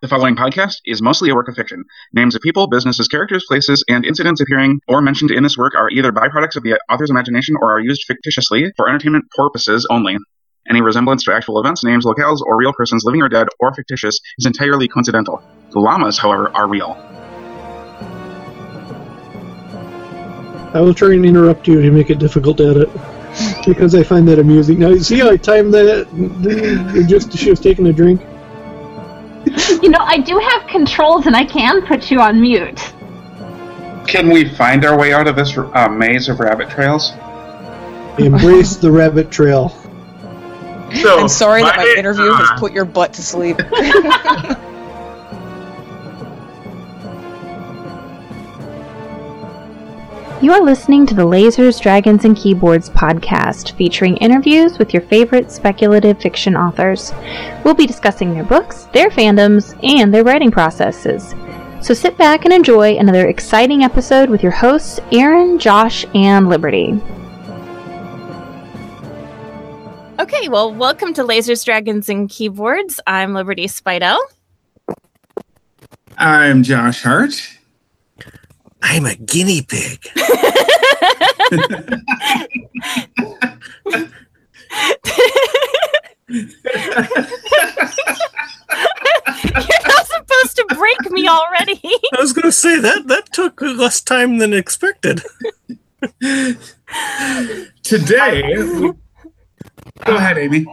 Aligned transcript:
The 0.00 0.06
following 0.06 0.36
podcast 0.36 0.76
is 0.86 1.02
mostly 1.02 1.28
a 1.28 1.34
work 1.34 1.48
of 1.48 1.56
fiction. 1.56 1.82
Names 2.12 2.36
of 2.36 2.40
people, 2.40 2.68
businesses, 2.68 3.08
characters, 3.08 3.44
places, 3.48 3.82
and 3.88 4.04
incidents 4.04 4.40
appearing 4.40 4.78
or 4.86 5.02
mentioned 5.02 5.32
in 5.32 5.42
this 5.42 5.58
work 5.58 5.74
are 5.74 5.90
either 5.90 6.12
byproducts 6.12 6.54
of 6.54 6.62
the 6.62 6.78
author's 6.88 7.10
imagination 7.10 7.56
or 7.60 7.72
are 7.72 7.80
used 7.80 8.04
fictitiously 8.06 8.70
for 8.76 8.88
entertainment 8.88 9.24
purposes 9.32 9.88
only. 9.90 10.16
Any 10.70 10.82
resemblance 10.82 11.24
to 11.24 11.34
actual 11.34 11.58
events, 11.58 11.82
names, 11.82 12.04
locales, 12.04 12.40
or 12.46 12.56
real 12.56 12.72
persons, 12.72 13.02
living 13.04 13.22
or 13.22 13.28
dead, 13.28 13.48
or 13.58 13.74
fictitious, 13.74 14.20
is 14.38 14.46
entirely 14.46 14.86
coincidental. 14.86 15.42
The 15.70 15.80
llamas, 15.80 16.16
however, 16.16 16.48
are 16.54 16.68
real. 16.68 16.92
I 20.74 20.80
will 20.80 20.94
try 20.94 21.14
and 21.14 21.26
interrupt 21.26 21.66
you 21.66 21.82
to 21.82 21.90
make 21.90 22.10
it 22.10 22.20
difficult 22.20 22.58
to 22.58 22.68
edit 22.68 22.90
because 23.66 23.96
I 23.96 24.04
find 24.04 24.28
that 24.28 24.38
amusing. 24.38 24.78
Now, 24.78 24.90
you 24.90 25.00
see 25.00 25.18
how 25.18 25.30
I 25.30 25.38
timed 25.38 25.74
that 25.74 27.06
just 27.08 27.36
she 27.36 27.50
was 27.50 27.58
taking 27.58 27.88
a 27.88 27.92
drink? 27.92 28.20
You 29.82 29.90
know, 29.90 30.00
I 30.00 30.18
do 30.18 30.38
have 30.38 30.66
controls 30.68 31.26
and 31.26 31.36
I 31.36 31.44
can 31.44 31.86
put 31.86 32.10
you 32.10 32.20
on 32.20 32.40
mute. 32.40 32.80
Can 34.06 34.30
we 34.30 34.48
find 34.54 34.84
our 34.84 34.98
way 34.98 35.12
out 35.12 35.26
of 35.26 35.36
this 35.36 35.56
uh, 35.56 35.88
maze 35.88 36.28
of 36.28 36.40
rabbit 36.40 36.70
trails? 36.70 37.12
Embrace 38.18 38.76
the 38.76 38.90
rabbit 38.90 39.30
trail. 39.30 39.68
So, 41.02 41.20
I'm 41.20 41.28
sorry 41.28 41.62
that 41.62 41.76
my 41.76 41.84
my- 41.84 41.94
interview 41.98 42.30
uh, 42.30 42.36
has 42.36 42.58
put 42.58 42.72
your 42.72 42.86
butt 42.86 43.12
to 43.14 43.22
sleep. 43.22 43.58
You 50.40 50.52
are 50.52 50.62
listening 50.62 51.04
to 51.06 51.16
the 51.16 51.26
Lasers, 51.26 51.82
Dragons, 51.82 52.24
and 52.24 52.36
Keyboards 52.36 52.90
podcast, 52.90 53.72
featuring 53.72 54.16
interviews 54.18 54.78
with 54.78 54.94
your 54.94 55.02
favorite 55.02 55.50
speculative 55.50 56.20
fiction 56.20 56.54
authors. 56.54 57.12
We'll 57.64 57.74
be 57.74 57.88
discussing 57.88 58.32
their 58.32 58.44
books, 58.44 58.84
their 58.92 59.10
fandoms, 59.10 59.76
and 59.82 60.14
their 60.14 60.22
writing 60.22 60.52
processes. 60.52 61.34
So 61.80 61.92
sit 61.92 62.16
back 62.16 62.44
and 62.44 62.54
enjoy 62.54 62.96
another 62.98 63.26
exciting 63.26 63.82
episode 63.82 64.30
with 64.30 64.44
your 64.44 64.52
hosts, 64.52 65.00
Aaron, 65.10 65.58
Josh, 65.58 66.06
and 66.14 66.48
Liberty. 66.48 67.00
Okay, 70.20 70.48
well, 70.48 70.72
welcome 70.72 71.12
to 71.14 71.24
Lasers, 71.24 71.64
Dragons, 71.64 72.08
and 72.08 72.30
Keyboards. 72.30 73.00
I'm 73.08 73.34
Liberty 73.34 73.66
Speidel. 73.66 74.20
I'm 76.16 76.62
Josh 76.62 77.02
Hart. 77.02 77.57
I'm 78.82 79.06
a 79.06 79.14
guinea 79.16 79.62
pig. 79.62 80.06
You're 86.28 86.46
not 89.86 90.06
supposed 90.06 90.56
to 90.56 90.66
break 90.76 91.10
me 91.10 91.28
already. 91.28 91.80
I 91.84 92.20
was 92.20 92.32
going 92.32 92.44
to 92.44 92.52
say 92.52 92.78
that 92.80 93.06
that 93.08 93.32
took 93.32 93.60
less 93.60 94.00
time 94.00 94.38
than 94.38 94.52
expected. 94.52 95.22
Today, 97.82 98.42
we- 98.58 98.92
go 100.04 100.16
ahead, 100.16 100.38
Amy. 100.38 100.66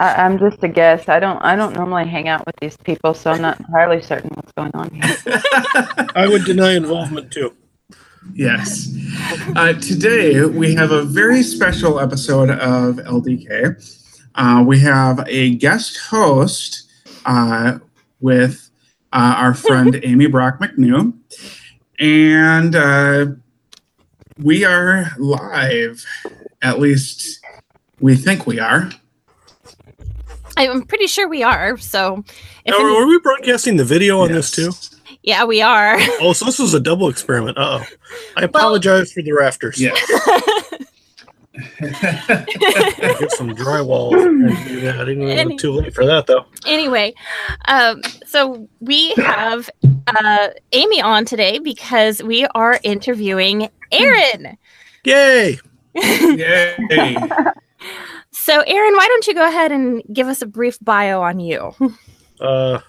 I, 0.00 0.24
I'm 0.24 0.38
just 0.38 0.64
a 0.64 0.68
guest. 0.68 1.08
I 1.10 1.20
don't. 1.20 1.38
I 1.44 1.54
don't 1.54 1.74
normally 1.74 2.08
hang 2.08 2.26
out 2.26 2.44
with 2.46 2.56
these 2.56 2.76
people, 2.78 3.12
so 3.12 3.30
I'm 3.30 3.42
not 3.42 3.60
entirely 3.60 4.00
certain 4.00 4.30
what's 4.34 4.52
going 4.52 4.70
on 4.74 4.90
here. 4.90 5.16
I 6.14 6.26
would 6.26 6.44
deny 6.44 6.72
involvement 6.72 7.30
too. 7.30 7.54
Yes. 8.32 8.88
Uh, 9.56 9.74
today, 9.74 10.44
we 10.44 10.74
have 10.74 10.90
a 10.90 11.04
very 11.04 11.42
special 11.42 12.00
episode 12.00 12.50
of 12.50 12.96
LDK. 12.96 13.98
Uh, 14.34 14.64
we 14.66 14.78
have 14.80 15.22
a 15.26 15.54
guest 15.56 15.98
host 15.98 16.90
uh, 17.26 17.78
with 18.20 18.70
uh, 19.12 19.34
our 19.36 19.54
friend 19.54 20.00
Amy 20.02 20.26
Brock 20.26 20.60
McNew. 20.60 21.12
And 21.98 22.74
uh, 22.74 23.26
we 24.38 24.64
are 24.64 25.10
live. 25.18 26.04
At 26.62 26.78
least 26.78 27.44
we 28.00 28.16
think 28.16 28.46
we 28.46 28.58
are. 28.58 28.90
I'm 30.68 30.82
pretty 30.82 31.06
sure 31.06 31.28
we 31.28 31.42
are. 31.42 31.76
So, 31.78 32.24
if 32.64 32.72
Now, 32.72 32.78
any- 32.86 32.96
are 32.96 33.06
we 33.06 33.18
broadcasting 33.20 33.76
the 33.76 33.84
video 33.84 34.20
on 34.20 34.32
this 34.32 34.50
too? 34.50 34.70
Yeah, 35.22 35.44
we 35.44 35.60
are. 35.62 35.98
Oh, 36.20 36.32
so 36.32 36.44
this 36.44 36.58
was 36.58 36.74
a 36.74 36.80
double 36.80 37.08
experiment. 37.08 37.56
Uh 37.58 37.80
oh. 37.82 37.86
I 38.36 38.44
apologize 38.44 39.12
for 39.12 39.22
the 39.22 39.32
rafters. 39.32 39.80
Yes. 39.80 39.98
Get 41.80 43.32
some 43.32 43.50
drywall. 43.54 44.14
and. 44.14 44.50
I 44.50 45.04
didn't 45.04 45.18
know 45.20 45.26
it 45.28 45.38
Any- 45.38 45.56
too 45.56 45.72
late 45.72 45.94
for 45.94 46.06
that 46.06 46.26
though. 46.26 46.46
anyway, 46.66 47.14
um, 47.68 48.00
so 48.26 48.68
we 48.80 49.10
have 49.14 49.68
uh, 50.06 50.48
Amy 50.72 51.00
on 51.02 51.24
today 51.24 51.58
because 51.58 52.22
we 52.22 52.46
are 52.54 52.78
interviewing 52.82 53.68
Aaron. 53.92 54.56
Yay! 55.04 55.58
Yay. 55.94 57.16
So, 58.42 58.62
Aaron, 58.66 58.94
why 58.94 59.06
don't 59.06 59.26
you 59.26 59.34
go 59.34 59.46
ahead 59.46 59.70
and 59.70 60.02
give 60.10 60.26
us 60.26 60.40
a 60.40 60.46
brief 60.46 60.78
bio 60.80 61.22
on 61.22 61.40
you? 61.40 61.74
Uh, 62.40 62.80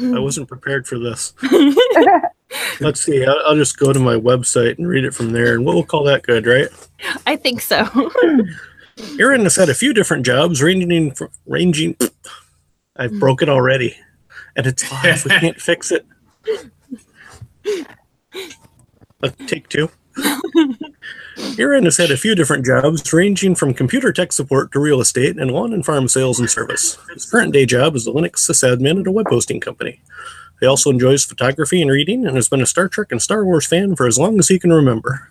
I 0.00 0.20
wasn't 0.20 0.46
prepared 0.46 0.86
for 0.86 0.96
this. 0.96 1.34
Let's 2.80 3.00
see. 3.00 3.26
I'll, 3.26 3.40
I'll 3.44 3.56
just 3.56 3.76
go 3.80 3.92
to 3.92 3.98
my 3.98 4.14
website 4.14 4.78
and 4.78 4.86
read 4.86 5.04
it 5.04 5.12
from 5.12 5.32
there, 5.32 5.56
and 5.56 5.66
we'll 5.66 5.82
call 5.82 6.04
that 6.04 6.22
good, 6.22 6.46
right? 6.46 6.68
I 7.26 7.34
think 7.34 7.60
so. 7.60 7.84
Aaron 9.18 9.40
has 9.40 9.56
had 9.56 9.70
a 9.70 9.74
few 9.74 9.92
different 9.92 10.24
jobs, 10.24 10.62
ranging 10.62 11.10
from 11.10 11.30
ranging. 11.46 11.96
I've 12.96 13.18
broke 13.18 13.42
it 13.42 13.48
already, 13.48 13.96
and 14.54 14.68
it's 14.68 14.88
live. 14.92 15.24
We 15.24 15.30
can't 15.32 15.60
fix 15.60 15.90
it. 15.90 16.06
Take 19.48 19.68
two. 19.68 19.90
Aaron 21.58 21.84
has 21.84 21.96
had 21.96 22.10
a 22.10 22.16
few 22.16 22.34
different 22.34 22.64
jobs, 22.64 23.12
ranging 23.12 23.54
from 23.54 23.74
computer 23.74 24.12
tech 24.12 24.32
support 24.32 24.72
to 24.72 24.80
real 24.80 25.00
estate 25.00 25.38
and 25.38 25.50
lawn 25.50 25.72
and 25.72 25.84
farm 25.84 26.08
sales 26.08 26.40
and 26.40 26.50
service. 26.50 26.96
His 27.12 27.30
current 27.30 27.52
day 27.52 27.66
job 27.66 27.94
is 27.94 28.06
a 28.06 28.10
Linux 28.10 28.36
sysadmin 28.36 29.00
at 29.00 29.06
a 29.06 29.12
web 29.12 29.26
hosting 29.28 29.60
company. 29.60 30.00
He 30.60 30.66
also 30.66 30.90
enjoys 30.90 31.24
photography 31.24 31.82
and 31.82 31.90
reading, 31.90 32.26
and 32.26 32.36
has 32.36 32.48
been 32.48 32.62
a 32.62 32.66
Star 32.66 32.88
Trek 32.88 33.08
and 33.12 33.20
Star 33.20 33.44
Wars 33.44 33.66
fan 33.66 33.94
for 33.96 34.06
as 34.06 34.18
long 34.18 34.38
as 34.38 34.48
he 34.48 34.58
can 34.58 34.72
remember. 34.72 35.30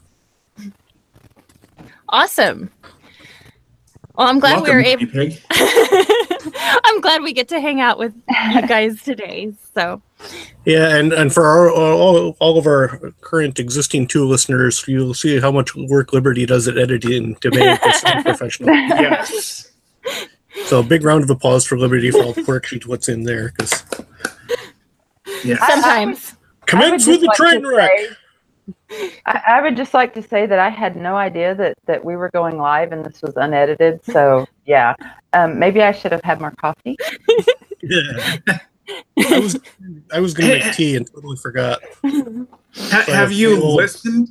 awesome. 2.09 2.69
Well, 4.15 4.27
I'm 4.27 4.39
glad 4.39 4.63
we 4.63 4.69
were 4.69 4.81
Welcome, 4.81 5.09
able. 5.19 5.35
guinea 6.75 6.81
pig. 6.83 6.91
I'm 6.95 7.01
glad 7.01 7.21
we 7.23 7.33
get 7.33 7.47
to 7.49 7.59
hang 7.59 7.81
out 7.81 7.97
with 7.99 8.13
you 8.53 8.61
guys 8.67 9.01
today. 9.01 9.53
So, 9.73 10.01
Yeah, 10.65 10.95
and, 10.97 11.11
and 11.13 11.33
for 11.33 11.45
our, 11.45 11.69
uh, 11.69 11.73
all, 11.73 12.35
all 12.39 12.57
of 12.57 12.65
our 12.67 12.99
current 13.21 13.59
existing 13.59 14.07
two 14.07 14.25
listeners, 14.25 14.83
you'll 14.87 15.13
see 15.13 15.39
how 15.39 15.51
much 15.51 15.75
work 15.75 16.13
Liberty 16.13 16.45
does 16.45 16.67
at 16.67 16.77
editing 16.77 17.35
to 17.37 17.51
make 17.51 17.81
this 17.81 18.01
professional. 18.23 18.69
Yes. 18.73 19.71
So, 20.67 20.79
a 20.79 20.83
big 20.83 21.03
round 21.03 21.23
of 21.23 21.29
applause 21.29 21.65
for 21.65 21.77
Liberty 21.77 22.11
for 22.11 22.23
all 22.23 22.33
the 22.33 22.43
work 22.43 22.65
she 22.65 22.79
puts 22.79 23.09
in 23.09 23.23
there. 23.23 23.51
Because 23.57 23.83
Yes. 25.43 25.59
sometimes. 25.69 26.33
commence 26.65 27.05
with 27.07 27.21
the 27.21 27.31
train 27.35 27.65
wreck. 27.67 27.91
say- 27.97 28.09
I, 29.25 29.41
I 29.47 29.61
would 29.61 29.75
just 29.75 29.93
like 29.93 30.13
to 30.13 30.21
say 30.21 30.45
that 30.45 30.59
I 30.59 30.69
had 30.69 30.95
no 30.95 31.15
idea 31.15 31.55
that 31.55 31.77
that 31.85 32.03
we 32.03 32.15
were 32.15 32.29
going 32.31 32.57
live 32.57 32.91
and 32.91 33.05
this 33.05 33.21
was 33.21 33.35
unedited. 33.35 34.03
So 34.05 34.47
yeah, 34.65 34.95
um, 35.33 35.59
maybe 35.59 35.81
I 35.81 35.91
should 35.91 36.11
have 36.11 36.23
had 36.23 36.39
more 36.39 36.51
coffee. 36.51 36.95
Yeah. 37.81 38.37
I 39.29 39.39
was 39.39 39.59
I 40.13 40.19
was 40.19 40.33
gonna 40.33 40.49
make 40.59 40.73
tea 40.73 40.95
and 40.95 41.07
totally 41.11 41.37
forgot. 41.37 41.81
Ha- 42.03 43.05
have 43.07 43.31
you 43.31 43.59
Well- 43.59 43.75
listened? 43.75 44.29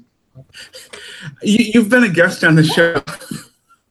You, 1.42 1.70
you've 1.74 1.88
been 1.88 2.02
a 2.02 2.08
guest 2.08 2.42
on 2.42 2.56
the 2.56 2.64
show, 2.64 3.00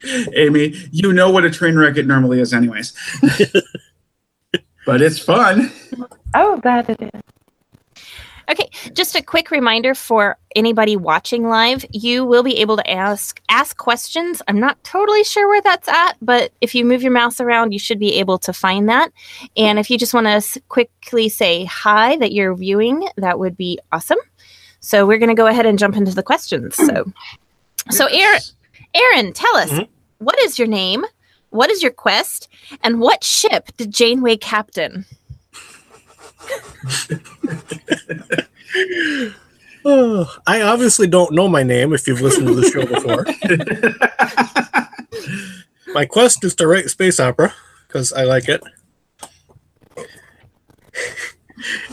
Amy. 0.35 0.75
You 0.91 1.13
know 1.13 1.31
what 1.31 1.45
a 1.45 1.49
train 1.49 1.77
wreck 1.77 1.95
it 1.95 2.05
normally 2.05 2.41
is, 2.41 2.53
anyways. 2.53 2.93
but 4.85 5.01
it's 5.01 5.19
fun. 5.19 5.71
Oh, 6.33 6.59
that 6.63 6.89
it 6.89 7.01
is. 7.01 7.21
Okay, 8.53 8.69
just 8.94 9.15
a 9.15 9.23
quick 9.23 9.50
reminder 9.50 9.95
for 9.95 10.38
anybody 10.55 10.95
watching 10.95 11.47
live, 11.47 11.83
you 11.91 12.23
will 12.23 12.44
be 12.44 12.57
able 12.59 12.77
to 12.77 12.88
ask 12.88 13.41
ask 13.50 13.75
questions. 13.77 14.44
I'm 14.47 14.59
not 14.59 14.83
totally 14.83 15.23
sure 15.23 15.47
where 15.47 15.61
that's 15.61 15.88
at, 15.88 16.13
but 16.21 16.51
if 16.61 16.75
you 16.75 16.85
move 16.85 17.01
your 17.01 17.11
mouse 17.11 17.41
around, 17.41 17.71
you 17.71 17.79
should 17.79 17.97
be 17.97 18.13
able 18.19 18.38
to 18.39 18.53
find 18.53 18.88
that. 18.89 19.11
And 19.57 19.79
if 19.79 19.89
you 19.89 19.97
just 19.97 20.13
want 20.13 20.27
to 20.27 20.61
quickly 20.69 21.29
say 21.29 21.65
hi 21.65 22.15
that 22.17 22.31
you're 22.31 22.53
viewing, 22.55 23.07
that 23.17 23.39
would 23.39 23.57
be 23.57 23.79
awesome. 23.91 24.19
So 24.81 25.07
we're 25.07 25.17
going 25.17 25.29
to 25.29 25.41
go 25.41 25.47
ahead 25.47 25.65
and 25.65 25.79
jump 25.79 25.95
into 25.95 26.13
the 26.13 26.21
questions. 26.23 26.75
So 26.75 27.11
So 27.89 28.06
Aaron, 28.06 28.41
Aaron, 28.94 29.33
tell 29.33 29.56
us, 29.57 29.71
Mhm. 29.71 29.88
what 30.19 30.39
is 30.41 30.59
your 30.59 30.67
name? 30.67 31.03
What 31.49 31.71
is 31.71 31.81
your 31.81 31.91
quest? 31.91 32.47
And 32.83 32.99
what 32.99 33.23
ship 33.23 33.69
did 33.77 33.91
Janeway 33.91 34.38
captain? 34.38 35.06
Oh, 39.86 40.34
I 40.48 40.62
obviously 40.62 41.07
don't 41.07 41.34
know 41.34 41.48
my 41.48 41.63
name 41.63 41.94
if 41.94 42.07
you've 42.07 42.22
listened 42.22 42.48
to 42.48 42.56
the 42.56 42.69
show 42.69 42.86
before. 42.86 43.25
my 45.94 46.06
quest 46.06 46.44
is 46.44 46.56
to 46.56 46.68
write 46.68 46.90
space 46.90 47.19
opera 47.19 47.54
because 47.88 48.13
I 48.13 48.24
like 48.24 48.50
it. 48.50 48.63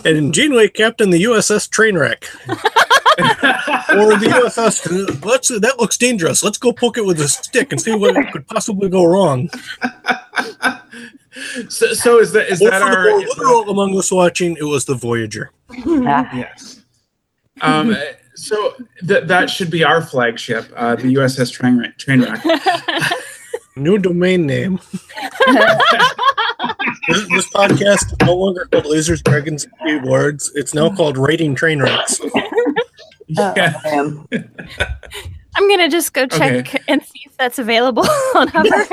and 0.05 0.33
Janeway 0.33 0.69
captain 0.69 1.11
the 1.11 1.25
USS 1.25 1.69
Trainwreck. 1.69 2.25
or 3.91 4.17
the 4.19 4.27
USS. 4.27 4.87
Uh, 4.87 5.27
let's 5.27 5.51
uh, 5.51 5.59
that 5.59 5.79
looks 5.79 5.97
dangerous. 5.97 6.43
Let's 6.43 6.59
go 6.59 6.73
poke 6.73 6.97
it 6.99 7.05
with 7.05 7.21
a 7.21 7.29
stick 7.29 7.73
and 7.73 7.81
see 7.81 7.95
what 7.95 8.15
could 8.33 8.47
possibly 8.47 8.89
go 8.89 9.05
wrong. 9.05 9.51
So, 11.69 11.93
so 11.93 12.19
is 12.19 12.33
that 12.33 12.49
is 12.49 12.61
Or 12.61 12.71
that 12.71 12.83
our? 12.83 13.09
is 13.21 13.35
that- 13.35 13.65
among 13.69 13.97
us 13.99 14.11
watching, 14.11 14.57
it 14.57 14.65
was 14.65 14.85
the 14.85 14.95
Voyager. 14.95 15.51
Yes. 15.87 16.83
Um. 17.63 17.97
So 18.35 18.75
that 19.03 19.29
that 19.29 19.51
should 19.51 19.71
be 19.71 19.85
our 19.85 20.01
flagship, 20.03 20.67
uh, 20.75 20.97
the 20.97 21.15
USS 21.15 21.53
Trainwreck. 21.57 21.97
Trainwreck. 21.99 23.13
New 23.77 23.99
domain 23.99 24.47
name. 24.47 24.81
this, 27.09 27.29
this 27.29 27.49
podcast 27.51 28.07
is 28.13 28.17
no 28.25 28.35
longer 28.35 28.67
called 28.73 28.87
Losers, 28.87 29.23
Dragons, 29.23 29.65
and 29.65 29.75
Keyboards. 30.03 30.51
It's 30.55 30.75
now 30.75 30.95
called 30.95 31.17
Writing 31.19 31.55
Train 31.55 31.81
Wrecks. 31.83 32.21
Yeah. 33.29 33.75
um, 33.93 34.27
I'm 34.33 35.69
gonna 35.69 35.89
just 35.89 36.13
go 36.15 36.27
check 36.27 36.53
Okay. 36.67 36.81
and 36.89 37.03
see 37.03 37.21
if 37.27 37.37
that's 37.37 37.59
available 37.59 38.05
on 38.35 38.49
Hover. 38.49 38.87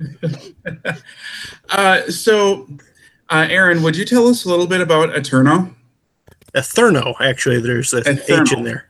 Uh, 1.70 2.02
so, 2.10 2.66
uh, 3.28 3.46
Aaron, 3.48 3.82
would 3.82 3.96
you 3.96 4.04
tell 4.04 4.26
us 4.26 4.44
a 4.44 4.48
little 4.48 4.66
bit 4.66 4.80
about 4.80 5.14
Eterno? 5.16 5.74
Etherno, 6.54 7.14
actually, 7.20 7.60
there's 7.60 7.92
an 7.94 8.18
H 8.28 8.52
in 8.52 8.64
there. 8.64 8.88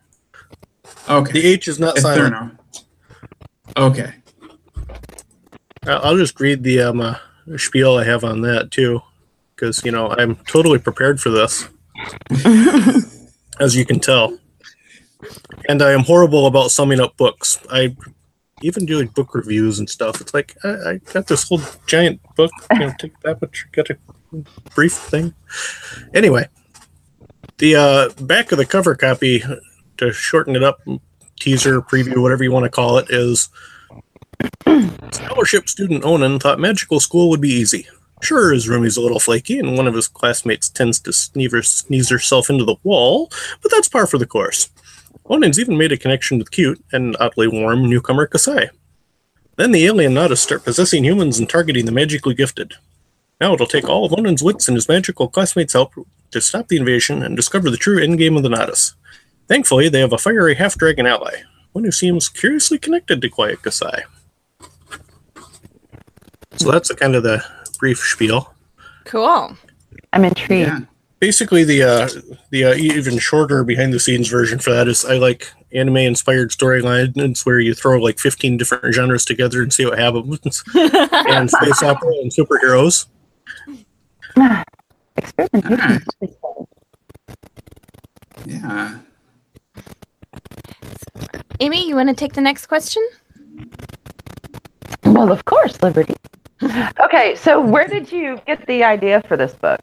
Okay. 1.08 1.32
The 1.32 1.46
H 1.46 1.68
is 1.68 1.78
not 1.78 1.98
silent. 1.98 2.34
Eterno. 2.34 2.56
Okay. 3.76 4.14
I'll 5.86 6.16
just 6.16 6.40
read 6.40 6.62
the 6.62 6.80
um, 6.80 7.00
uh, 7.00 7.16
spiel 7.56 7.96
I 7.98 8.04
have 8.04 8.24
on 8.24 8.42
that 8.42 8.70
too, 8.70 9.00
because 9.54 9.84
you 9.84 9.90
know 9.90 10.10
I'm 10.10 10.36
totally 10.46 10.78
prepared 10.78 11.20
for 11.20 11.30
this, 11.30 11.68
as 13.60 13.76
you 13.76 13.84
can 13.84 14.00
tell. 14.00 14.38
And 15.68 15.82
I 15.82 15.92
am 15.92 16.00
horrible 16.00 16.46
about 16.46 16.70
summing 16.70 17.00
up 17.00 17.16
books. 17.16 17.58
I 17.70 17.96
even 18.62 18.86
doing 18.86 19.08
book 19.08 19.34
reviews 19.34 19.78
and 19.78 19.88
stuff. 19.88 20.20
It's 20.20 20.34
like 20.34 20.56
I, 20.64 20.68
I 20.68 21.00
got 21.12 21.26
this 21.26 21.48
whole 21.48 21.60
giant 21.86 22.20
book. 22.36 22.50
You 22.72 22.78
know, 22.78 22.92
take 22.98 23.18
that 23.20 23.40
much, 23.40 23.66
got 23.72 23.90
a 23.90 23.98
brief 24.74 24.92
thing. 24.92 25.34
Anyway, 26.14 26.48
the 27.58 27.76
uh, 27.76 28.08
back 28.24 28.52
of 28.52 28.58
the 28.58 28.66
cover 28.66 28.94
copy, 28.94 29.42
to 29.98 30.12
shorten 30.12 30.56
it 30.56 30.62
up, 30.62 30.80
teaser 31.38 31.80
preview, 31.82 32.22
whatever 32.22 32.44
you 32.44 32.52
want 32.52 32.64
to 32.64 32.70
call 32.70 32.98
it, 32.98 33.10
is 33.10 33.48
Scholarship 35.12 35.68
student 35.68 36.04
Onan 36.04 36.38
thought 36.38 36.58
magical 36.60 37.00
school 37.00 37.30
would 37.30 37.40
be 37.40 37.50
easy. 37.50 37.86
Sure, 38.22 38.52
his 38.52 38.68
roomie's 38.68 38.96
a 38.96 39.00
little 39.00 39.20
flaky, 39.20 39.58
and 39.58 39.76
one 39.76 39.86
of 39.86 39.94
his 39.94 40.06
classmates 40.06 40.68
tends 40.68 41.00
to 41.00 41.12
sneeze 41.12 42.10
herself 42.10 42.50
into 42.50 42.64
the 42.64 42.76
wall, 42.82 43.30
but 43.62 43.70
that's 43.70 43.88
par 43.88 44.06
for 44.06 44.18
the 44.18 44.26
course. 44.26 44.68
Onan's 45.30 45.60
even 45.60 45.78
made 45.78 45.92
a 45.92 45.96
connection 45.96 46.38
with 46.38 46.50
cute 46.50 46.84
and 46.92 47.16
oddly 47.20 47.46
warm 47.46 47.88
newcomer 47.88 48.26
Kasai. 48.26 48.70
Then 49.56 49.70
the 49.70 49.86
alien 49.86 50.12
Nadas 50.14 50.38
start 50.38 50.64
possessing 50.64 51.04
humans 51.04 51.38
and 51.38 51.48
targeting 51.48 51.86
the 51.86 51.92
magically 51.92 52.34
gifted. 52.34 52.74
Now 53.40 53.54
it'll 53.54 53.66
take 53.66 53.88
all 53.88 54.04
of 54.04 54.12
Onan's 54.12 54.42
wits 54.42 54.66
and 54.66 54.76
his 54.76 54.88
magical 54.88 55.28
classmates' 55.28 55.74
help 55.74 55.94
to 56.32 56.40
stop 56.40 56.66
the 56.66 56.76
invasion 56.76 57.22
and 57.22 57.36
discover 57.36 57.70
the 57.70 57.76
true 57.76 58.00
endgame 58.04 58.36
of 58.36 58.42
the 58.42 58.48
Nadas. 58.48 58.94
Thankfully, 59.46 59.88
they 59.88 60.00
have 60.00 60.12
a 60.12 60.18
fiery 60.18 60.56
half 60.56 60.76
dragon 60.76 61.06
ally, 61.06 61.42
one 61.72 61.84
who 61.84 61.92
seems 61.92 62.28
curiously 62.28 62.78
connected 62.78 63.22
to 63.22 63.28
Quiet 63.28 63.62
Kasai. 63.62 64.02
So 66.56 66.72
that's 66.72 66.88
the 66.88 66.96
kind 66.96 67.14
of 67.14 67.22
the 67.22 67.44
brief 67.78 67.98
spiel. 67.98 68.52
cool. 69.04 69.56
I'm 70.12 70.24
intrigued. 70.24 70.68
Yeah. 70.68 70.80
Basically, 71.20 71.64
the 71.64 71.82
uh, 71.82 72.08
the 72.50 72.64
uh, 72.64 72.74
even 72.74 73.18
shorter 73.18 73.62
behind 73.62 73.92
the 73.92 74.00
scenes 74.00 74.28
version 74.28 74.58
for 74.58 74.72
that 74.72 74.88
is 74.88 75.04
I 75.04 75.18
like 75.18 75.52
anime 75.72 75.98
inspired 75.98 76.50
storylines 76.50 77.44
where 77.44 77.60
you 77.60 77.74
throw 77.74 77.98
like 78.00 78.18
15 78.18 78.56
different 78.56 78.94
genres 78.94 79.26
together 79.26 79.62
and 79.62 79.72
see 79.72 79.84
what 79.84 79.98
happens, 79.98 80.64
and 80.74 81.50
space 81.50 81.82
opera 81.82 82.10
and 82.22 82.32
superheroes. 82.32 83.06
Experimentation. 85.16 86.04
Yeah. 88.46 88.98
Amy, 91.60 91.86
you 91.86 91.94
want 91.94 92.08
to 92.08 92.14
take 92.14 92.32
the 92.32 92.40
next 92.40 92.66
question? 92.66 93.06
Well, 95.04 95.30
of 95.30 95.44
course, 95.44 95.82
Liberty. 95.82 96.14
Okay, 97.02 97.34
so 97.36 97.58
where 97.60 97.88
did 97.88 98.12
you 98.12 98.38
get 98.46 98.66
the 98.66 98.84
idea 98.84 99.22
for 99.26 99.36
this 99.36 99.54
book? 99.54 99.80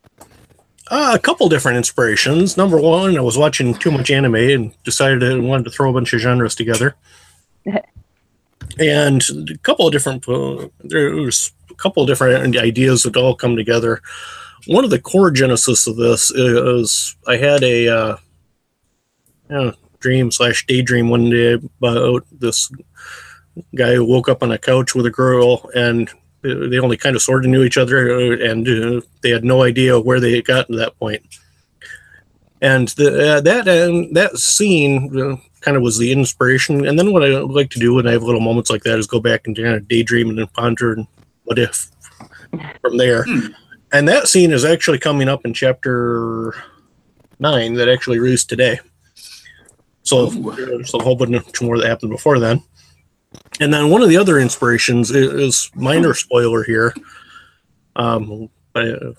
Uh, 0.90 1.12
a 1.14 1.20
couple 1.20 1.50
different 1.50 1.78
inspirations. 1.78 2.56
Number 2.56 2.80
one, 2.80 3.18
I 3.18 3.22
was 3.22 3.38
watching 3.38 3.74
too 3.74 3.92
much 3.92 4.10
anime 4.10 4.36
and 4.36 4.84
decided 4.84 5.24
I 5.24 5.38
wanted 5.38 5.64
to 5.66 5.72
throw 5.72 5.90
a 5.90 5.94
bunch 5.94 6.14
of 6.14 6.22
genres 6.22 6.56
together. 6.56 6.96
and 8.80 9.24
a 9.50 9.58
couple 9.60 9.88
of 9.88 9.92
different, 9.92 10.28
uh, 10.30 10.70
there 10.80 11.16
was 11.16 11.52
a 11.70 11.74
couple 11.76 12.04
of 12.04 12.08
different 12.08 12.56
ideas 12.56 13.04
that 13.04 13.18
all 13.18 13.36
come 13.36 13.56
together. 13.56 14.02
One 14.68 14.84
of 14.84 14.90
the 14.90 15.00
core 15.00 15.32
genesis 15.32 15.88
of 15.88 15.98
this 15.98 16.32
is 16.32 17.16
I 17.28 17.38
had 17.38 17.64
a 17.64 17.88
uh, 17.88 18.18
you 19.50 19.56
know, 19.56 19.74
dream 20.00 20.32
slash 20.32 20.66
daydream 20.68 21.10
one 21.10 21.30
day 21.30 21.54
about 21.54 22.26
this 22.32 22.72
guy 23.76 23.96
who 23.96 24.06
woke 24.06 24.30
up 24.30 24.44
on 24.44 24.52
a 24.52 24.58
couch 24.58 24.96
with 24.96 25.06
a 25.06 25.12
girl 25.12 25.70
and 25.76 26.10
they 26.70 26.80
only 26.80 26.98
kind 26.98 27.16
of 27.16 27.22
sort 27.22 27.46
of 27.46 27.52
knew 27.52 27.64
each 27.64 27.78
other 27.78 28.12
uh, 28.12 28.38
and 28.38 28.68
uh, 28.68 29.02
they 29.22 29.30
had 29.30 29.44
no 29.44 29.64
idea 29.64 30.00
where 30.00 30.20
they 30.20 30.36
had 30.36 30.46
gotten 30.46 30.74
to 30.74 30.80
that 30.80 30.98
point. 31.00 31.24
And 32.62 32.88
the, 32.90 33.36
uh, 33.36 33.42
that 33.42 33.68
uh, 33.68 34.14
that 34.14 34.38
scene 34.38 35.18
uh, 35.20 35.38
kind 35.62 35.78
of 35.78 35.84
was 35.84 35.98
the 35.98 36.12
inspiration. 36.12 36.88
And 36.88 36.98
then 36.98 37.14
what 37.14 37.24
i 37.24 37.28
like 37.28 37.70
to 37.72 37.80
do 37.80 37.96
when 37.96 38.08
i 38.08 38.12
have 38.12 38.24
little 38.24 38.42
moments 38.42 38.70
like 38.70 38.84
that 38.84 39.00
is 39.00 39.08
go 39.08 39.20
back 39.20 39.48
and 39.48 39.56
kind 39.56 39.76
of 39.76 39.88
daydream 39.88 40.30
and 40.30 40.54
ponder 40.54 40.94
and 40.94 41.08
what 41.44 41.60
if 41.60 41.88
from 42.82 42.98
there. 42.98 43.24
Hmm. 43.24 43.48
and 43.92 44.08
that 44.08 44.28
scene 44.28 44.52
is 44.52 44.66
actually 44.66 45.00
coming 45.00 45.30
up 45.30 45.46
in 45.46 45.54
chapter 45.54 46.54
nine 47.40 47.76
that 47.76 47.90
actually 47.90 48.20
released 48.20 48.50
today. 48.50 48.80
So 50.04 50.32
Ooh. 50.32 50.56
there's 50.56 50.94
a 50.94 51.00
whole 51.00 51.16
bunch 51.16 51.62
more 51.62 51.78
that 51.78 51.88
happened 51.88 52.12
before 52.12 52.40
then 52.40 52.64
and 53.60 53.74
then 53.74 53.90
one 53.90 54.02
of 54.02 54.10
the 54.10 54.18
other 54.18 54.40
inspirations 54.40 55.12
is, 55.12 55.72
minor 55.76 56.14
spoiler 56.14 56.64
here. 56.64 56.94
Um, 57.96 58.50
uh, 58.76 59.14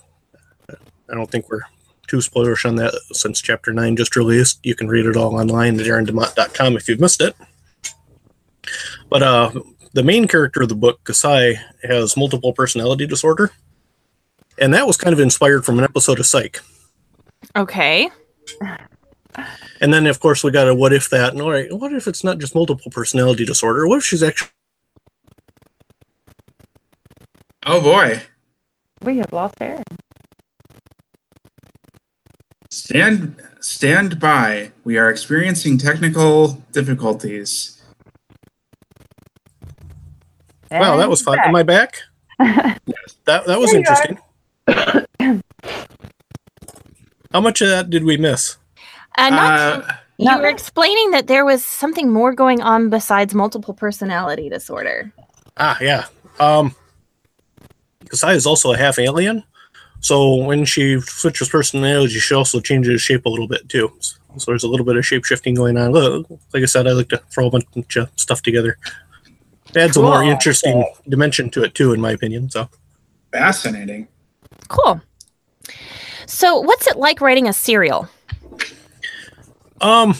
I 0.67 1.13
don't 1.13 1.29
think 1.29 1.49
we're 1.49 1.61
too 2.07 2.17
spoilerish 2.17 2.67
on 2.67 2.75
that 2.77 2.93
since 3.11 3.41
chapter 3.41 3.73
nine 3.73 3.95
just 3.95 4.15
released. 4.15 4.59
You 4.63 4.75
can 4.75 4.87
read 4.87 5.05
it 5.05 5.17
all 5.17 5.35
online 5.35 5.79
at 5.79 5.85
aarondemott.com 5.85 6.77
if 6.77 6.87
you've 6.87 6.99
missed 6.99 7.21
it. 7.21 7.35
But 9.09 9.23
uh, 9.23 9.51
the 9.93 10.03
main 10.03 10.27
character 10.27 10.61
of 10.61 10.69
the 10.69 10.75
book, 10.75 11.03
Kasai, 11.03 11.59
has 11.83 12.15
multiple 12.15 12.53
personality 12.53 13.05
disorder. 13.05 13.51
And 14.57 14.73
that 14.73 14.87
was 14.87 14.97
kind 14.97 15.13
of 15.13 15.19
inspired 15.19 15.65
from 15.65 15.77
an 15.79 15.85
episode 15.85 16.19
of 16.19 16.25
Psych. 16.25 16.61
Okay. 17.55 18.09
And 19.81 19.93
then, 19.93 20.07
of 20.07 20.19
course, 20.19 20.43
we 20.43 20.51
got 20.51 20.67
a 20.67 20.75
what 20.75 20.93
if 20.93 21.09
that. 21.09 21.33
And 21.33 21.41
all 21.41 21.51
right, 21.51 21.71
what 21.71 21.93
if 21.93 22.07
it's 22.07 22.23
not 22.23 22.39
just 22.39 22.55
multiple 22.55 22.91
personality 22.91 23.45
disorder? 23.45 23.87
What 23.87 23.97
if 23.97 24.05
she's 24.05 24.23
actually 24.23 24.49
Oh 27.65 27.81
boy. 27.81 28.21
We 29.03 29.17
have 29.17 29.31
lost 29.31 29.55
Aaron. 29.61 29.83
Stand 32.71 33.41
stand 33.59 34.19
by. 34.19 34.71
We 34.83 34.97
are 34.97 35.09
experiencing 35.09 35.77
technical 35.77 36.63
difficulties. 36.71 37.81
Wow, 40.71 40.97
that 40.97 41.09
was 41.09 41.21
fun. 41.21 41.39
Am 41.39 41.55
I 41.55 41.63
back? 41.63 41.95
that 42.39 42.81
that 43.25 43.59
was 43.59 43.71
There 43.71 43.81
you 43.81 43.85
are. 44.67 45.05
interesting. 45.19 45.43
How 47.31 47.41
much 47.41 47.61
of 47.61 47.69
that 47.69 47.89
did 47.89 48.03
we 48.03 48.17
miss? 48.17 48.57
Uh, 49.17 49.29
not, 49.29 49.59
Uh, 49.59 49.93
you 50.17 50.25
not 50.25 50.41
were 50.41 50.47
explaining 50.47 51.11
that 51.11 51.27
there 51.27 51.45
was 51.45 51.63
something 51.63 52.11
more 52.11 52.33
going 52.33 52.61
on 52.61 52.89
besides 52.89 53.33
multiple 53.33 53.73
personality 53.73 54.49
disorder. 54.49 55.11
Ah, 55.57 55.77
yeah. 55.81 56.05
Um, 56.39 56.75
Kasai 58.09 58.35
is 58.35 58.45
also 58.45 58.73
a 58.73 58.77
half 58.77 58.97
alien, 58.99 59.43
so 60.01 60.35
when 60.35 60.65
she 60.65 60.99
switches 61.01 61.49
personality, 61.49 62.19
she 62.19 62.33
also 62.33 62.59
changes 62.59 63.01
shape 63.01 63.25
a 63.25 63.29
little 63.29 63.47
bit 63.47 63.67
too. 63.67 63.91
So 64.37 64.51
there's 64.51 64.63
a 64.63 64.67
little 64.67 64.85
bit 64.85 64.95
of 64.95 65.05
shape 65.05 65.25
shifting 65.25 65.55
going 65.55 65.77
on. 65.77 65.91
Like 65.91 66.63
I 66.63 66.65
said, 66.65 66.87
I 66.87 66.91
like 66.91 67.09
to 67.09 67.17
throw 67.31 67.47
a 67.47 67.49
bunch 67.49 67.95
of 67.97 68.09
stuff 68.15 68.41
together. 68.41 68.77
It 69.69 69.77
adds 69.77 69.97
a 69.97 70.01
more 70.01 70.23
interesting 70.23 70.85
dimension 71.07 71.49
to 71.51 71.63
it 71.63 71.75
too, 71.75 71.93
in 71.93 72.01
my 72.01 72.11
opinion. 72.11 72.49
So. 72.49 72.69
fascinating. 73.31 74.07
Cool. 74.67 75.01
So, 76.25 76.59
what's 76.59 76.87
it 76.87 76.97
like 76.97 77.21
writing 77.21 77.47
a 77.47 77.53
serial? 77.53 78.07
Um, 79.81 80.15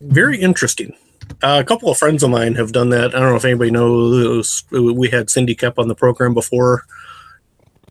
very 0.00 0.40
interesting. 0.40 0.94
Uh, 1.42 1.60
a 1.60 1.64
couple 1.64 1.90
of 1.90 1.98
friends 1.98 2.22
of 2.22 2.30
mine 2.30 2.54
have 2.56 2.72
done 2.72 2.90
that. 2.90 3.14
I 3.14 3.18
don't 3.20 3.30
know 3.30 3.36
if 3.36 3.44
anybody 3.44 3.70
knows. 3.70 4.64
We 4.70 5.08
had 5.08 5.30
Cindy 5.30 5.54
Koepp 5.54 5.78
on 5.78 5.88
the 5.88 5.94
program 5.94 6.34
before, 6.34 6.84